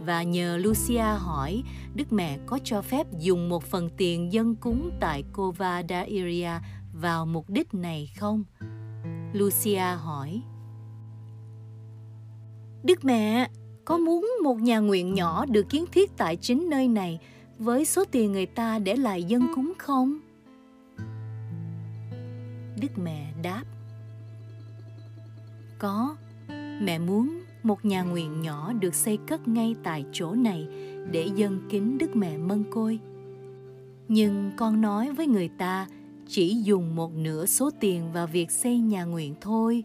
[0.00, 1.62] và nhờ Lucia hỏi,
[1.94, 6.50] Đức Mẹ có cho phép dùng một phần tiền dân cúng tại Cova da Iria
[6.92, 8.44] vào mục đích này không?
[9.32, 10.42] Lucia hỏi
[12.82, 13.48] Đức Mẹ,
[13.84, 17.18] có muốn một nhà nguyện nhỏ được kiến thiết tại chính nơi này
[17.58, 20.18] với số tiền người ta để lại dân cúng không?
[22.80, 23.62] Đức mẹ đáp
[25.78, 26.16] Có,
[26.82, 30.68] mẹ muốn một nhà nguyện nhỏ được xây cất ngay tại chỗ này
[31.10, 32.98] để dân kính Đức Mẹ Mân Côi.
[34.08, 35.86] Nhưng con nói với người ta
[36.26, 39.84] chỉ dùng một nửa số tiền vào việc xây nhà nguyện thôi.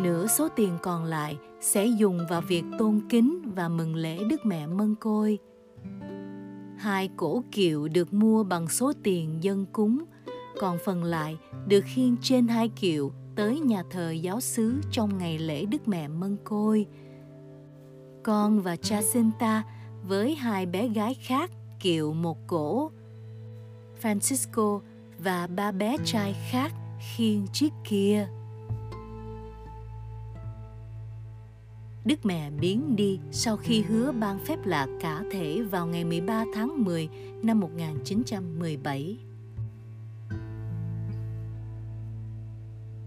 [0.00, 4.46] Nửa số tiền còn lại sẽ dùng vào việc tôn kính và mừng lễ Đức
[4.46, 5.38] Mẹ Mân Côi
[6.78, 10.04] hai cổ kiệu được mua bằng số tiền dân cúng,
[10.60, 15.38] còn phần lại được khiêng trên hai kiệu tới nhà thờ giáo xứ trong ngày
[15.38, 16.86] lễ Đức Mẹ Mân Côi.
[18.22, 19.62] Con và Jacinta
[20.08, 21.50] với hai bé gái khác
[21.80, 22.90] kiệu một cổ.
[24.02, 24.80] Francisco
[25.18, 26.72] và ba bé trai khác
[27.16, 28.28] khiêng chiếc kia.
[32.08, 36.44] Đức mẹ biến đi sau khi hứa ban phép lạ cả thể vào ngày 13
[36.54, 37.08] tháng 10
[37.42, 39.18] năm 1917.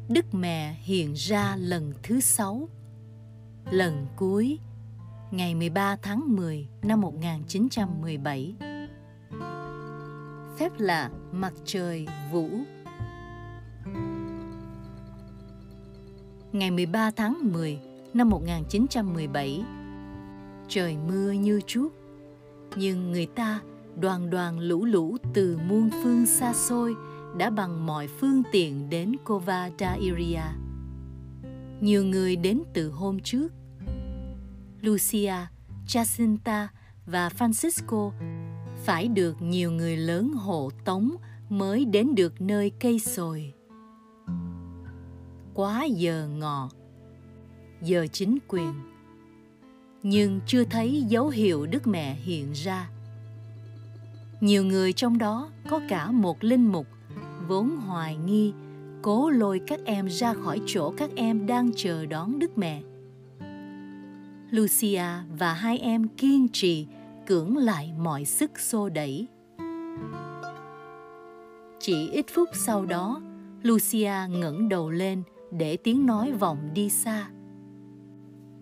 [0.09, 2.69] Đức mẹ hiện ra lần thứ sáu.
[3.71, 4.59] Lần cuối,
[5.31, 8.55] ngày 13 tháng 10 năm 1917.
[10.57, 12.49] Phép lạ mặt trời vũ
[16.51, 19.63] Ngày 13 tháng 10 năm 1917
[20.67, 21.89] Trời mưa như chút
[22.75, 23.61] Nhưng người ta
[23.95, 26.95] đoàn đoàn lũ lũ từ muôn phương xa xôi
[27.37, 30.41] đã bằng mọi phương tiện đến Kova Dairia.
[31.81, 33.47] Nhiều người đến từ hôm trước.
[34.81, 35.35] Lucia,
[35.87, 36.67] Jacinta
[37.05, 38.11] và Francisco
[38.83, 41.11] phải được nhiều người lớn hộ tống
[41.49, 43.53] mới đến được nơi cây sồi.
[45.53, 46.80] Quá giờ ngọt
[47.81, 48.73] giờ chính quyền,
[50.03, 52.89] nhưng chưa thấy dấu hiệu Đức Mẹ hiện ra.
[54.41, 56.87] Nhiều người trong đó có cả một linh mục
[57.47, 58.53] vốn hoài nghi
[59.01, 62.81] cố lôi các em ra khỏi chỗ các em đang chờ đón Đức Mẹ.
[64.51, 65.05] Lucia
[65.37, 66.87] và hai em kiên trì
[67.27, 69.27] cưỡng lại mọi sức xô đẩy.
[71.79, 73.21] Chỉ ít phút sau đó,
[73.63, 77.29] Lucia ngẩng đầu lên để tiếng nói vọng đi xa.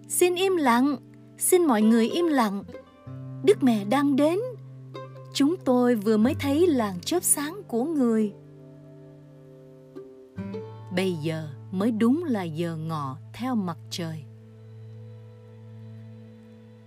[0.09, 0.97] Xin im lặng,
[1.37, 2.63] xin mọi người im lặng.
[3.43, 4.39] Đức mẹ đang đến.
[5.33, 8.33] Chúng tôi vừa mới thấy làn chớp sáng của người.
[10.95, 14.23] Bây giờ mới đúng là giờ ngọ theo mặt trời.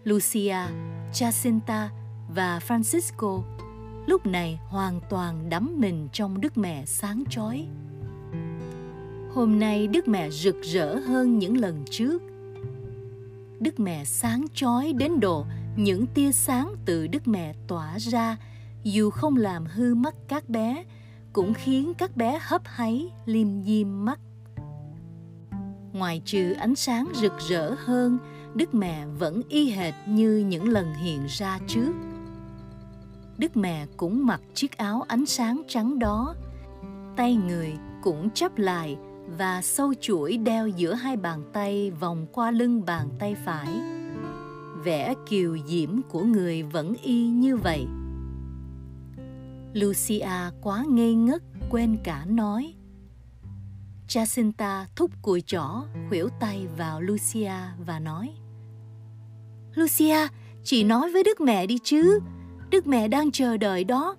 [0.05, 0.59] Lucia,
[1.13, 1.89] Jacinta
[2.35, 3.43] và Francisco
[4.07, 7.67] lúc này hoàn toàn đắm mình trong Đức Mẹ sáng chói.
[9.35, 12.23] Hôm nay Đức Mẹ rực rỡ hơn những lần trước.
[13.63, 15.47] Đức Mẹ sáng chói đến độ
[15.77, 18.37] những tia sáng từ Đức Mẹ tỏa ra
[18.83, 20.85] dù không làm hư mắt các bé
[21.33, 24.21] cũng khiến các bé hấp háy liêm diêm mắt.
[25.93, 28.19] Ngoài trừ ánh sáng rực rỡ hơn,
[28.55, 31.93] Đức Mẹ vẫn y hệt như những lần hiện ra trước.
[33.39, 36.35] Đức Mẹ cũng mặc chiếc áo ánh sáng trắng đó,
[37.17, 38.97] tay người cũng chắp lại
[39.27, 43.69] và sâu chuỗi đeo giữa hai bàn tay vòng qua lưng bàn tay phải.
[44.85, 47.87] Vẻ kiều diễm của người vẫn y như vậy.
[49.73, 52.75] Lucia quá ngây ngất quên cả nói.
[54.09, 57.55] Jacinta thúc cùi chỏ, khuỷu tay vào Lucia
[57.87, 58.31] và nói
[59.75, 60.29] Lucia,
[60.65, 62.21] chị nói với Đức Mẹ đi chứ,
[62.71, 64.17] Đức Mẹ đang chờ đợi đó.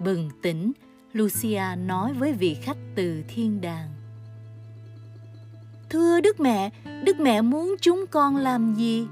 [0.00, 0.72] Bừng tỉnh,
[1.12, 3.88] Lucia nói với vị khách từ thiên đàng.
[5.90, 6.70] Thưa Đức Mẹ,
[7.04, 9.06] Đức Mẹ muốn chúng con làm gì?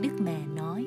[0.00, 0.86] Đức Mẹ nói,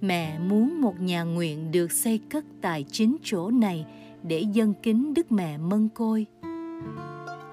[0.00, 3.86] Mẹ muốn một nhà nguyện được xây cất tại chính chỗ này
[4.22, 6.26] để dân kính Đức Mẹ Mân Côi.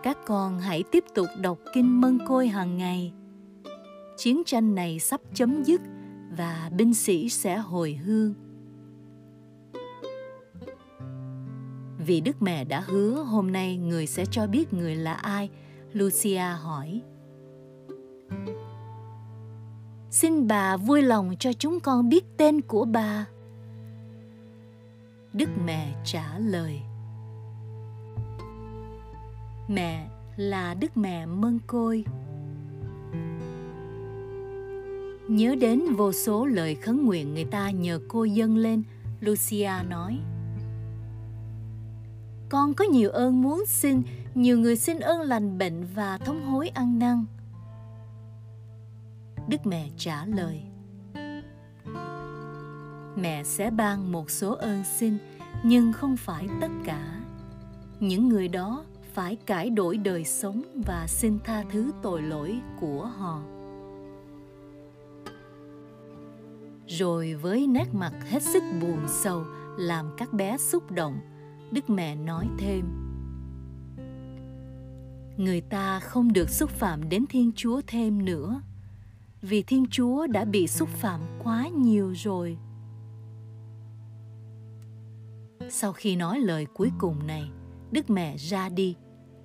[0.03, 3.13] Các con hãy tiếp tục đọc kinh Mân Côi hàng ngày.
[4.17, 5.81] Chiến tranh này sắp chấm dứt
[6.37, 8.33] và binh sĩ sẽ hồi hương.
[12.09, 15.49] Vì Đức Mẹ đã hứa hôm nay người sẽ cho biết người là ai,
[15.93, 17.01] Lucia hỏi.
[20.09, 23.25] Xin bà vui lòng cho chúng con biết tên của bà.
[25.33, 26.79] Đức Mẹ trả lời.
[29.67, 30.07] Mẹ
[30.37, 32.05] là Đức Mẹ Mân Côi.
[35.27, 38.83] Nhớ đến vô số lời khấn nguyện người ta nhờ cô dâng lên,
[39.19, 40.19] Lucia nói.
[42.49, 44.01] Con có nhiều ơn muốn xin,
[44.35, 47.25] nhiều người xin ơn lành bệnh và thống hối ăn năn.
[49.47, 50.61] Đức Mẹ trả lời
[53.15, 55.17] Mẹ sẽ ban một số ơn xin
[55.63, 57.19] Nhưng không phải tất cả
[57.99, 63.05] Những người đó phải cải đổi đời sống và xin tha thứ tội lỗi của
[63.05, 63.41] họ
[66.87, 69.43] rồi với nét mặt hết sức buồn sầu
[69.77, 71.19] làm các bé xúc động
[71.71, 72.85] đức mẹ nói thêm
[75.37, 78.61] người ta không được xúc phạm đến thiên chúa thêm nữa
[79.41, 82.57] vì Thiên Chúa đã bị xúc phạm quá nhiều rồi.
[85.69, 87.49] Sau khi nói lời cuối cùng này,
[87.91, 88.95] Đức Mẹ ra đi,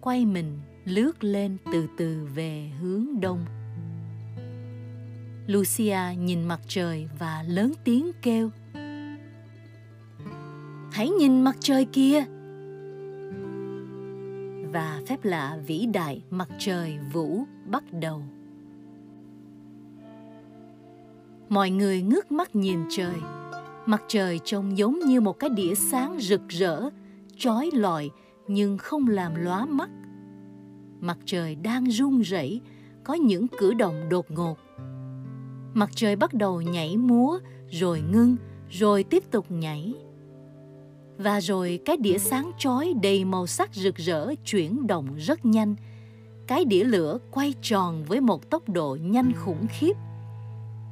[0.01, 3.45] quay mình lướt lên từ từ về hướng đông.
[5.47, 8.51] Lucia nhìn mặt trời và lớn tiếng kêu.
[10.95, 12.24] Hãy nhìn mặt trời kia!
[14.72, 18.22] Và phép lạ vĩ đại mặt trời vũ bắt đầu.
[21.49, 23.14] Mọi người ngước mắt nhìn trời.
[23.86, 26.90] Mặt trời trông giống như một cái đĩa sáng rực rỡ,
[27.36, 28.11] chói lọi
[28.49, 29.90] nhưng không làm lóa mắt.
[31.01, 32.61] Mặt trời đang run rẩy,
[33.05, 34.59] có những cử động đột ngột.
[35.74, 37.38] Mặt trời bắt đầu nhảy múa,
[37.70, 38.36] rồi ngưng,
[38.70, 39.95] rồi tiếp tục nhảy.
[41.18, 45.74] Và rồi cái đĩa sáng chói đầy màu sắc rực rỡ chuyển động rất nhanh.
[46.46, 49.96] Cái đĩa lửa quay tròn với một tốc độ nhanh khủng khiếp.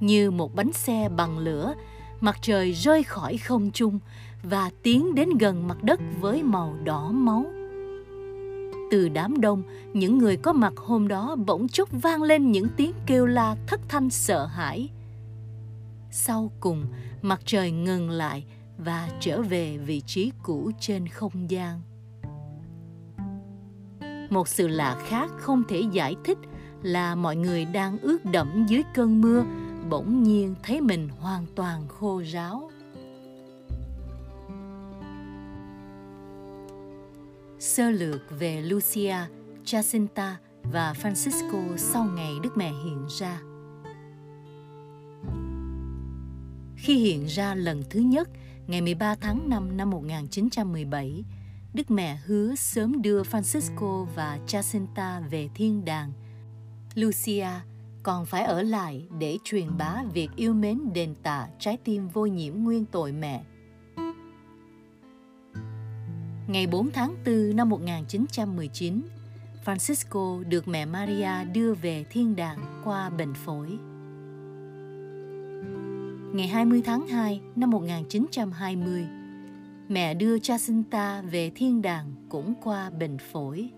[0.01, 1.75] Như một bánh xe bằng lửa,
[2.21, 3.99] mặt trời rơi khỏi không trung
[4.43, 7.47] và tiến đến gần mặt đất với màu đỏ máu
[8.93, 9.63] từ đám đông,
[9.93, 13.81] những người có mặt hôm đó bỗng chốc vang lên những tiếng kêu la thất
[13.89, 14.89] thanh sợ hãi.
[16.11, 16.87] Sau cùng,
[17.23, 18.45] mặt trời ngừng lại
[18.85, 21.81] và trở về vị trí cũ trên không gian.
[24.31, 26.39] Một sự lạ khác không thể giải thích
[26.83, 29.45] là mọi người đang ướt đẫm dưới cơn mưa,
[29.91, 32.71] bỗng nhiên thấy mình hoàn toàn khô ráo.
[37.59, 39.17] Sơ lược về Lucia,
[39.65, 43.41] Jacinta và Francisco sau ngày Đức Mẹ hiện ra.
[46.77, 48.29] Khi hiện ra lần thứ nhất,
[48.73, 51.25] ngày 13 tháng 5 năm 1917,
[51.75, 56.13] Đức Mẹ hứa sớm đưa Francisco và Jacinta về thiên đàng.
[56.95, 57.49] Lucia
[58.03, 62.27] còn phải ở lại để truyền bá việc yêu mến đền tạ trái tim vô
[62.27, 63.43] nhiễm nguyên tội mẹ
[66.47, 69.03] Ngày 4 tháng 4 năm 1919,
[69.65, 73.79] Francisco được mẹ Maria đưa về thiên đàng qua bệnh phổi.
[76.33, 79.07] Ngày 20 tháng 2 năm 1920,
[79.89, 83.71] mẹ đưa Jacinta về thiên đàng cũng qua bệnh phổi.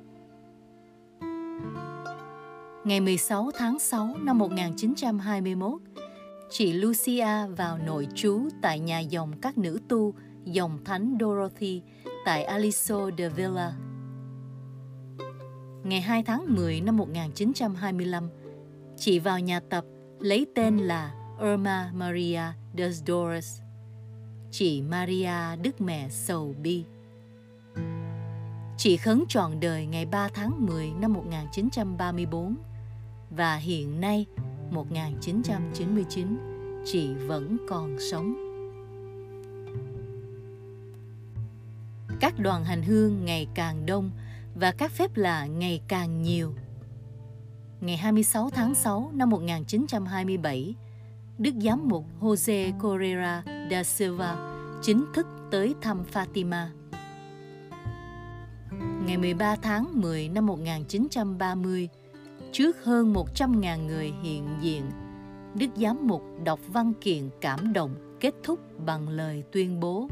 [2.85, 5.81] Ngày 16 tháng 6 năm 1921,
[6.51, 11.83] chị Lucia vào nội trú tại nhà dòng các nữ tu dòng thánh Dorothy
[12.25, 13.73] tại Aliso de Villa.
[15.85, 18.29] Ngày 2 tháng 10 năm 1925,
[18.97, 19.85] chị vào nhà tập
[20.21, 22.43] lấy tên là Irma Maria
[22.79, 23.61] Desdores,
[24.51, 26.85] chị Maria Đức Mẹ Sầu Bi.
[28.77, 32.57] Chị khấn trọn đời ngày 3 tháng 10 năm 1934
[33.31, 34.27] và hiện nay
[34.71, 36.39] 1999
[36.85, 38.45] chị vẫn còn sống.
[42.25, 44.11] các đoàn hành hương ngày càng đông
[44.55, 46.55] và các phép lạ ngày càng nhiều.
[47.81, 50.75] Ngày 26 tháng 6 năm 1927,
[51.39, 54.37] Đức Giám mục Jose Correa da Silva
[54.83, 56.67] chính thức tới thăm Fatima.
[59.07, 61.89] Ngày 13 tháng 10 năm 1930,
[62.53, 64.83] trước hơn 100.000 người hiện diện,
[65.55, 70.09] Đức Giám mục đọc văn kiện cảm động kết thúc bằng lời tuyên bố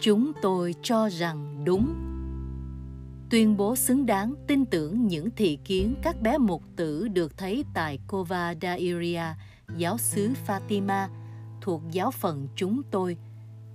[0.00, 2.09] chúng tôi cho rằng đúng
[3.30, 7.64] tuyên bố xứng đáng tin tưởng những thị kiến các bé mục tử được thấy
[7.74, 9.22] tại Kova Dairia,
[9.76, 11.08] giáo xứ Fatima,
[11.60, 13.16] thuộc giáo phận chúng tôi,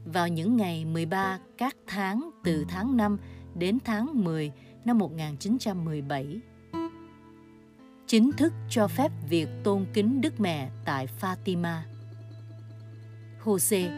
[0.06, 3.18] vào những ngày 13 các tháng từ tháng 5
[3.56, 4.52] đến tháng 10
[4.86, 6.40] năm 1917.
[8.08, 11.78] Chính thức cho phép việc tôn kính Đức Mẹ tại Fatima.
[13.44, 13.90] Jose,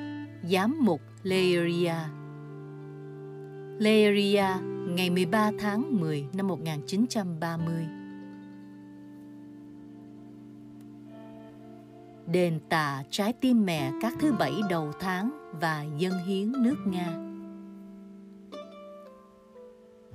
[0.44, 1.96] giám mục Leiria
[3.80, 4.46] Leiria
[4.88, 7.88] ngày 13 tháng 10 năm 1930
[12.32, 17.28] Đền tạ trái tim mẹ các thứ bảy đầu tháng và dân hiến nước Nga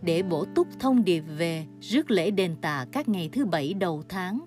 [0.03, 4.03] để bổ túc thông điệp về rước lễ đền tạ các ngày thứ bảy đầu
[4.09, 4.45] tháng.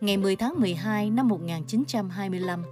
[0.00, 2.62] Ngày 10 tháng 12 năm 1925,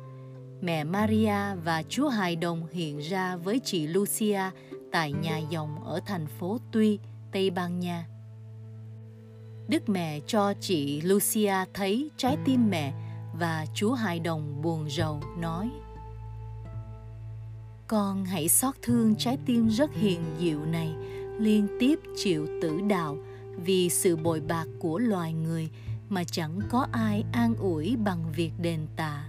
[0.61, 4.41] mẹ Maria và Chúa Hài Đồng hiện ra với chị Lucia
[4.93, 6.99] tại nhà dòng ở thành phố Tuy,
[7.33, 8.07] Tây Ban Nha.
[9.69, 12.93] Đức mẹ cho chị Lucia thấy trái tim mẹ
[13.39, 15.71] và Chúa Hài Đồng buồn rầu nói
[17.87, 20.95] Con hãy xót thương trái tim rất hiền diệu này
[21.39, 23.17] liên tiếp chịu tử đạo
[23.57, 25.71] vì sự bội bạc của loài người
[26.09, 29.25] mà chẳng có ai an ủi bằng việc đền tạ.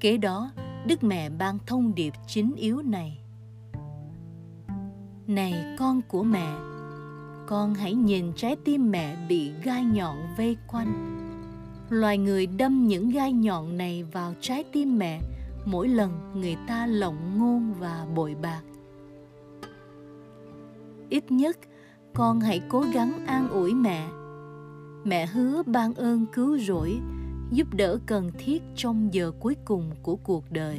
[0.00, 0.50] Kế đó,
[0.88, 3.18] Đức Mẹ ban thông điệp chính yếu này.
[5.26, 6.54] Này con của mẹ,
[7.46, 11.18] con hãy nhìn trái tim mẹ bị gai nhọn vây quanh.
[11.90, 15.20] Loài người đâm những gai nhọn này vào trái tim mẹ
[15.64, 18.62] mỗi lần người ta lộng ngôn và bội bạc.
[21.08, 21.58] Ít nhất
[22.14, 24.08] con hãy cố gắng an ủi mẹ.
[25.04, 27.00] Mẹ hứa ban ơn cứu rỗi
[27.52, 30.78] giúp đỡ cần thiết trong giờ cuối cùng của cuộc đời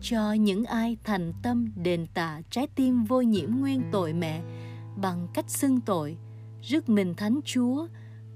[0.00, 4.42] cho những ai thành tâm đền tạ trái tim vô nhiễm nguyên tội mẹ
[4.96, 6.16] bằng cách xưng tội,
[6.62, 7.86] rước mình thánh Chúa,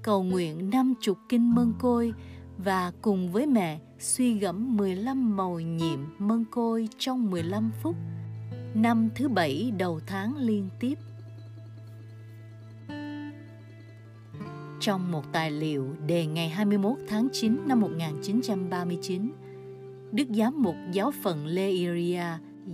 [0.01, 2.13] cầu nguyện năm chục kinh mân côi
[2.57, 7.95] và cùng với mẹ suy gẫm 15 màu nhiệm mân côi trong 15 phút,
[8.73, 10.95] năm thứ bảy đầu tháng liên tiếp.
[14.79, 19.31] Trong một tài liệu đề ngày 21 tháng 9 năm 1939,
[20.11, 22.23] Đức Giám mục Giáo phận Lê Iria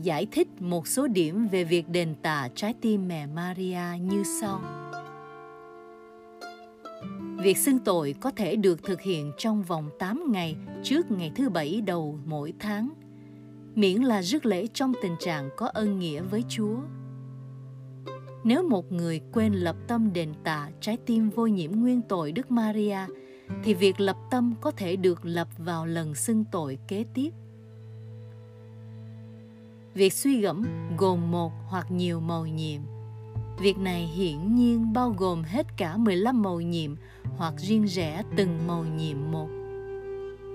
[0.01, 4.61] giải thích một số điểm về việc đền tạ trái tim mẹ Maria như sau.
[7.43, 11.49] Việc xưng tội có thể được thực hiện trong vòng 8 ngày trước ngày thứ
[11.49, 12.89] bảy đầu mỗi tháng,
[13.75, 16.77] miễn là rước lễ trong tình trạng có ân nghĩa với Chúa.
[18.45, 22.51] Nếu một người quên lập tâm đền tạ trái tim vô nhiễm nguyên tội Đức
[22.51, 22.97] Maria,
[23.63, 27.29] thì việc lập tâm có thể được lập vào lần xưng tội kế tiếp.
[29.93, 30.63] Việc suy gẫm
[30.97, 32.81] gồm một hoặc nhiều màu nhiệm.
[33.59, 36.95] Việc này hiển nhiên bao gồm hết cả 15 màu nhiệm
[37.37, 39.47] hoặc riêng rẽ từng màu nhiệm một.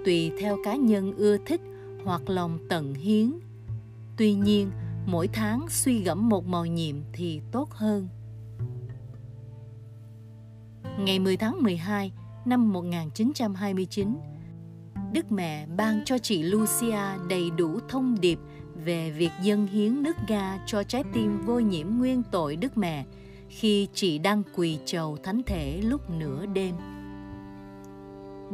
[0.04, 1.60] Tùy theo cá nhân ưa thích
[2.04, 3.32] hoặc lòng tận hiến.
[4.16, 4.70] Tuy nhiên,
[5.06, 8.08] mỗi tháng suy gẫm một màu nhiệm thì tốt hơn.
[10.98, 12.12] Ngày 10 tháng 12
[12.44, 14.16] năm 1929,
[15.12, 16.98] Đức Mẹ ban cho chị Lucia
[17.28, 18.38] đầy đủ thông điệp
[18.84, 23.04] về việc dâng hiến nước Nga cho trái tim vô nhiễm nguyên tội Đức Mẹ
[23.48, 26.74] khi chị đang quỳ chầu thánh thể lúc nửa đêm.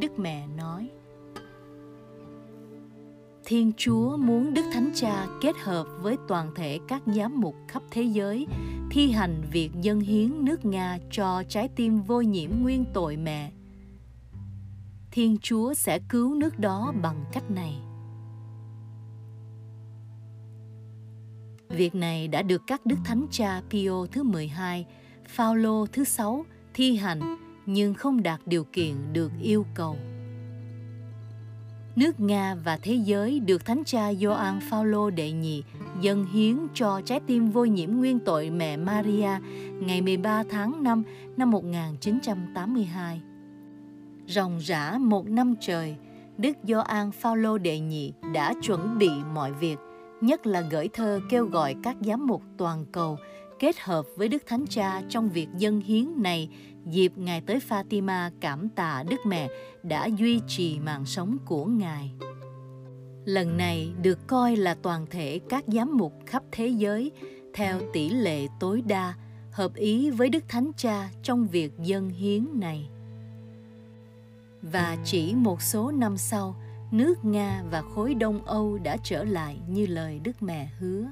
[0.00, 0.90] Đức Mẹ nói,
[3.48, 7.82] Thiên Chúa muốn Đức Thánh Cha kết hợp với toàn thể các giám mục khắp
[7.90, 8.46] thế giới
[8.90, 13.52] thi hành việc dâng hiến nước Nga cho trái tim vô nhiễm nguyên tội mẹ.
[15.10, 17.80] Thiên Chúa sẽ cứu nước đó bằng cách này.
[21.68, 24.86] Việc này đã được các đức thánh cha Pio thứ 12,
[25.28, 26.44] Phaolô thứ 6
[26.74, 27.36] thi hành
[27.66, 29.96] nhưng không đạt điều kiện được yêu cầu.
[31.96, 35.62] Nước Nga và thế giới được Thánh cha Gioan Phaolô đệ nhị
[36.00, 39.30] dâng hiến cho trái tim vô nhiễm nguyên tội mẹ Maria
[39.80, 41.02] ngày 13 tháng 5
[41.36, 43.20] năm 1982.
[44.26, 45.96] Ròng rã một năm trời,
[46.38, 49.76] Đức Gioan Phaolô đệ nhị đã chuẩn bị mọi việc
[50.20, 53.18] nhất là gửi thơ kêu gọi các giám mục toàn cầu
[53.58, 56.48] kết hợp với Đức Thánh Cha trong việc dân hiến này
[56.86, 59.48] dịp Ngài tới Fatima cảm tạ Đức Mẹ
[59.82, 62.12] đã duy trì mạng sống của Ngài.
[63.24, 67.12] Lần này được coi là toàn thể các giám mục khắp thế giới
[67.54, 69.14] theo tỷ lệ tối đa
[69.52, 72.88] hợp ý với Đức Thánh Cha trong việc dân hiến này.
[74.62, 76.56] Và chỉ một số năm sau,
[76.90, 81.06] nước Nga và khối Đông Âu đã trở lại như lời Đức Mẹ hứa.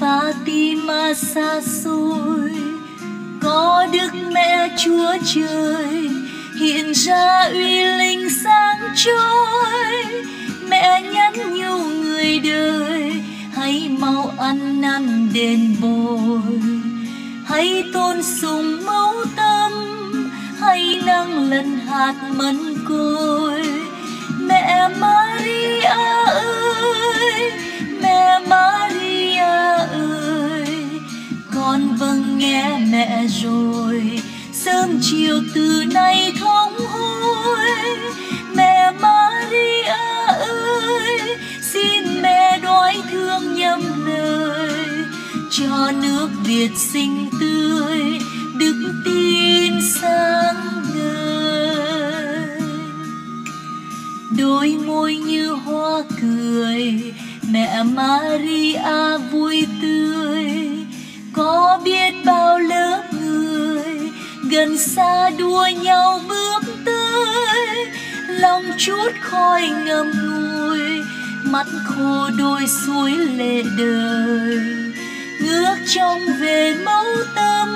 [0.00, 2.50] Fatima xa xôi,
[3.40, 6.10] có đức mẹ chúa trời,
[6.60, 9.70] hiện ra uy linh sáng trôi
[10.68, 13.12] mẹ nhắn nhủ người đời,
[13.52, 16.60] hãy mau ăn năn đền bồi.
[17.46, 19.72] Hãy tôn sùng mẫu tâm,
[20.60, 23.62] hãy nâng lần hạt mẫn côi.
[24.40, 25.29] Mẹ mãi
[32.40, 34.20] nghe mẹ rồi.
[34.52, 37.68] Sớm chiều từ nay thống hối.
[38.54, 39.84] Mẹ Maria
[40.38, 41.36] ơi,
[41.72, 44.74] xin mẹ đói thương nhầm lời
[45.50, 48.18] cho nước Việt sinh tươi,
[48.58, 52.60] đức tin sáng ngời.
[54.38, 57.12] Đôi môi như hoa cười,
[57.50, 60.69] mẹ Maria vui tươi
[61.50, 64.10] có biết bao lớp người
[64.50, 67.86] gần xa đua nhau bước tới.
[68.28, 70.80] Lòng chút khói ngầm ngùi,
[71.44, 74.58] mắt khô đôi suối lệ đời.
[75.40, 77.68] Ngước trông về mẫu tâm,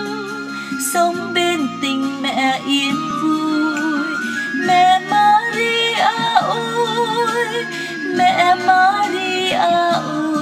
[0.92, 4.04] sống bên tình mẹ yên vui.
[4.66, 6.00] Mẹ Maria
[6.40, 7.64] ơi,
[8.16, 10.33] mẹ Maria ơi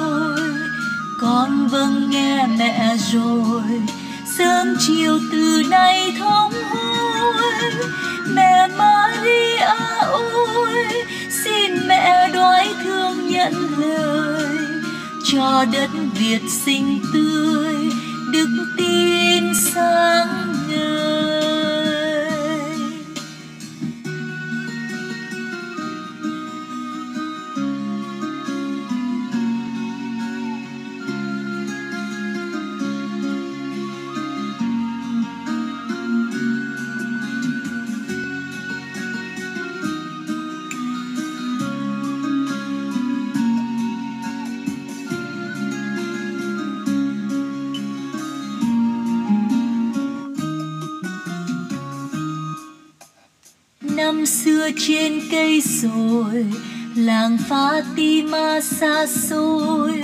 [1.22, 3.62] con vâng nghe mẹ rồi.
[4.38, 7.70] Sớm chiều từ nay thống hối
[8.28, 11.06] mẹ Maria ơi à
[11.44, 14.56] xin mẹ đoái thương nhận lời.
[15.32, 17.74] Cho đất Việt xinh tươi,
[18.32, 21.21] đức tin sáng ngời.
[54.62, 56.46] Xưa trên cây rồi,
[56.96, 60.02] làng Fatima xa xôi.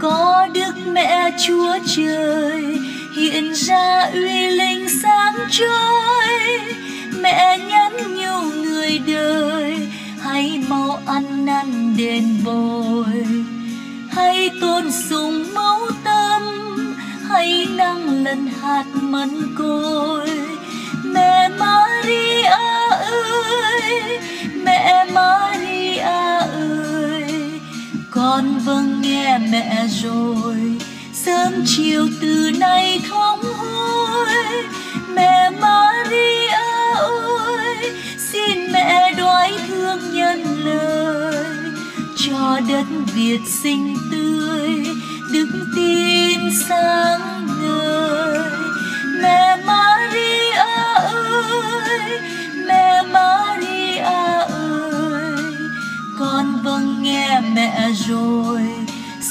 [0.00, 2.78] Có đức mẹ chúa trời
[3.16, 6.60] hiện ra uy linh sáng trôi
[7.20, 9.88] mẹ nhắn nhủ người đời,
[10.20, 13.26] hãy mau ăn năn đền bồi.
[14.12, 16.42] Hãy tôn sùng mẫu tâm,
[17.28, 20.41] hãy nâng lần hạt mẫn côi
[21.12, 22.46] mẹ Maria
[23.00, 24.18] ơi,
[24.64, 27.60] mẹ Maria ơi,
[28.10, 30.56] con vâng nghe mẹ rồi.
[31.12, 34.64] Sớm chiều từ nay thống hối,
[35.14, 36.48] mẹ Maria
[36.96, 37.92] ơi,
[38.32, 41.44] xin mẹ đoái thương nhân lời.
[42.16, 42.84] Cho đất
[43.14, 44.86] Việt xinh tươi,
[45.32, 48.50] đức tin sáng ngời.
[49.22, 50.51] Mẹ Maria
[51.32, 52.20] ơi,
[52.66, 55.34] mẹ Maria à ơi.
[56.18, 58.60] Con vâng nghe mẹ rồi,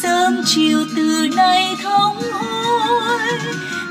[0.04, 3.40] sớm chiều từ nay thống hối.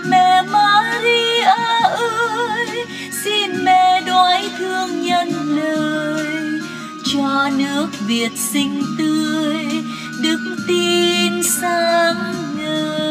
[0.07, 2.87] Mẹ Maria à ơi,
[3.25, 6.27] xin mẹ đoái thương nhân lời.
[7.13, 9.67] Cho nước Việt xinh tươi,
[10.23, 13.10] đức tin sáng ngời.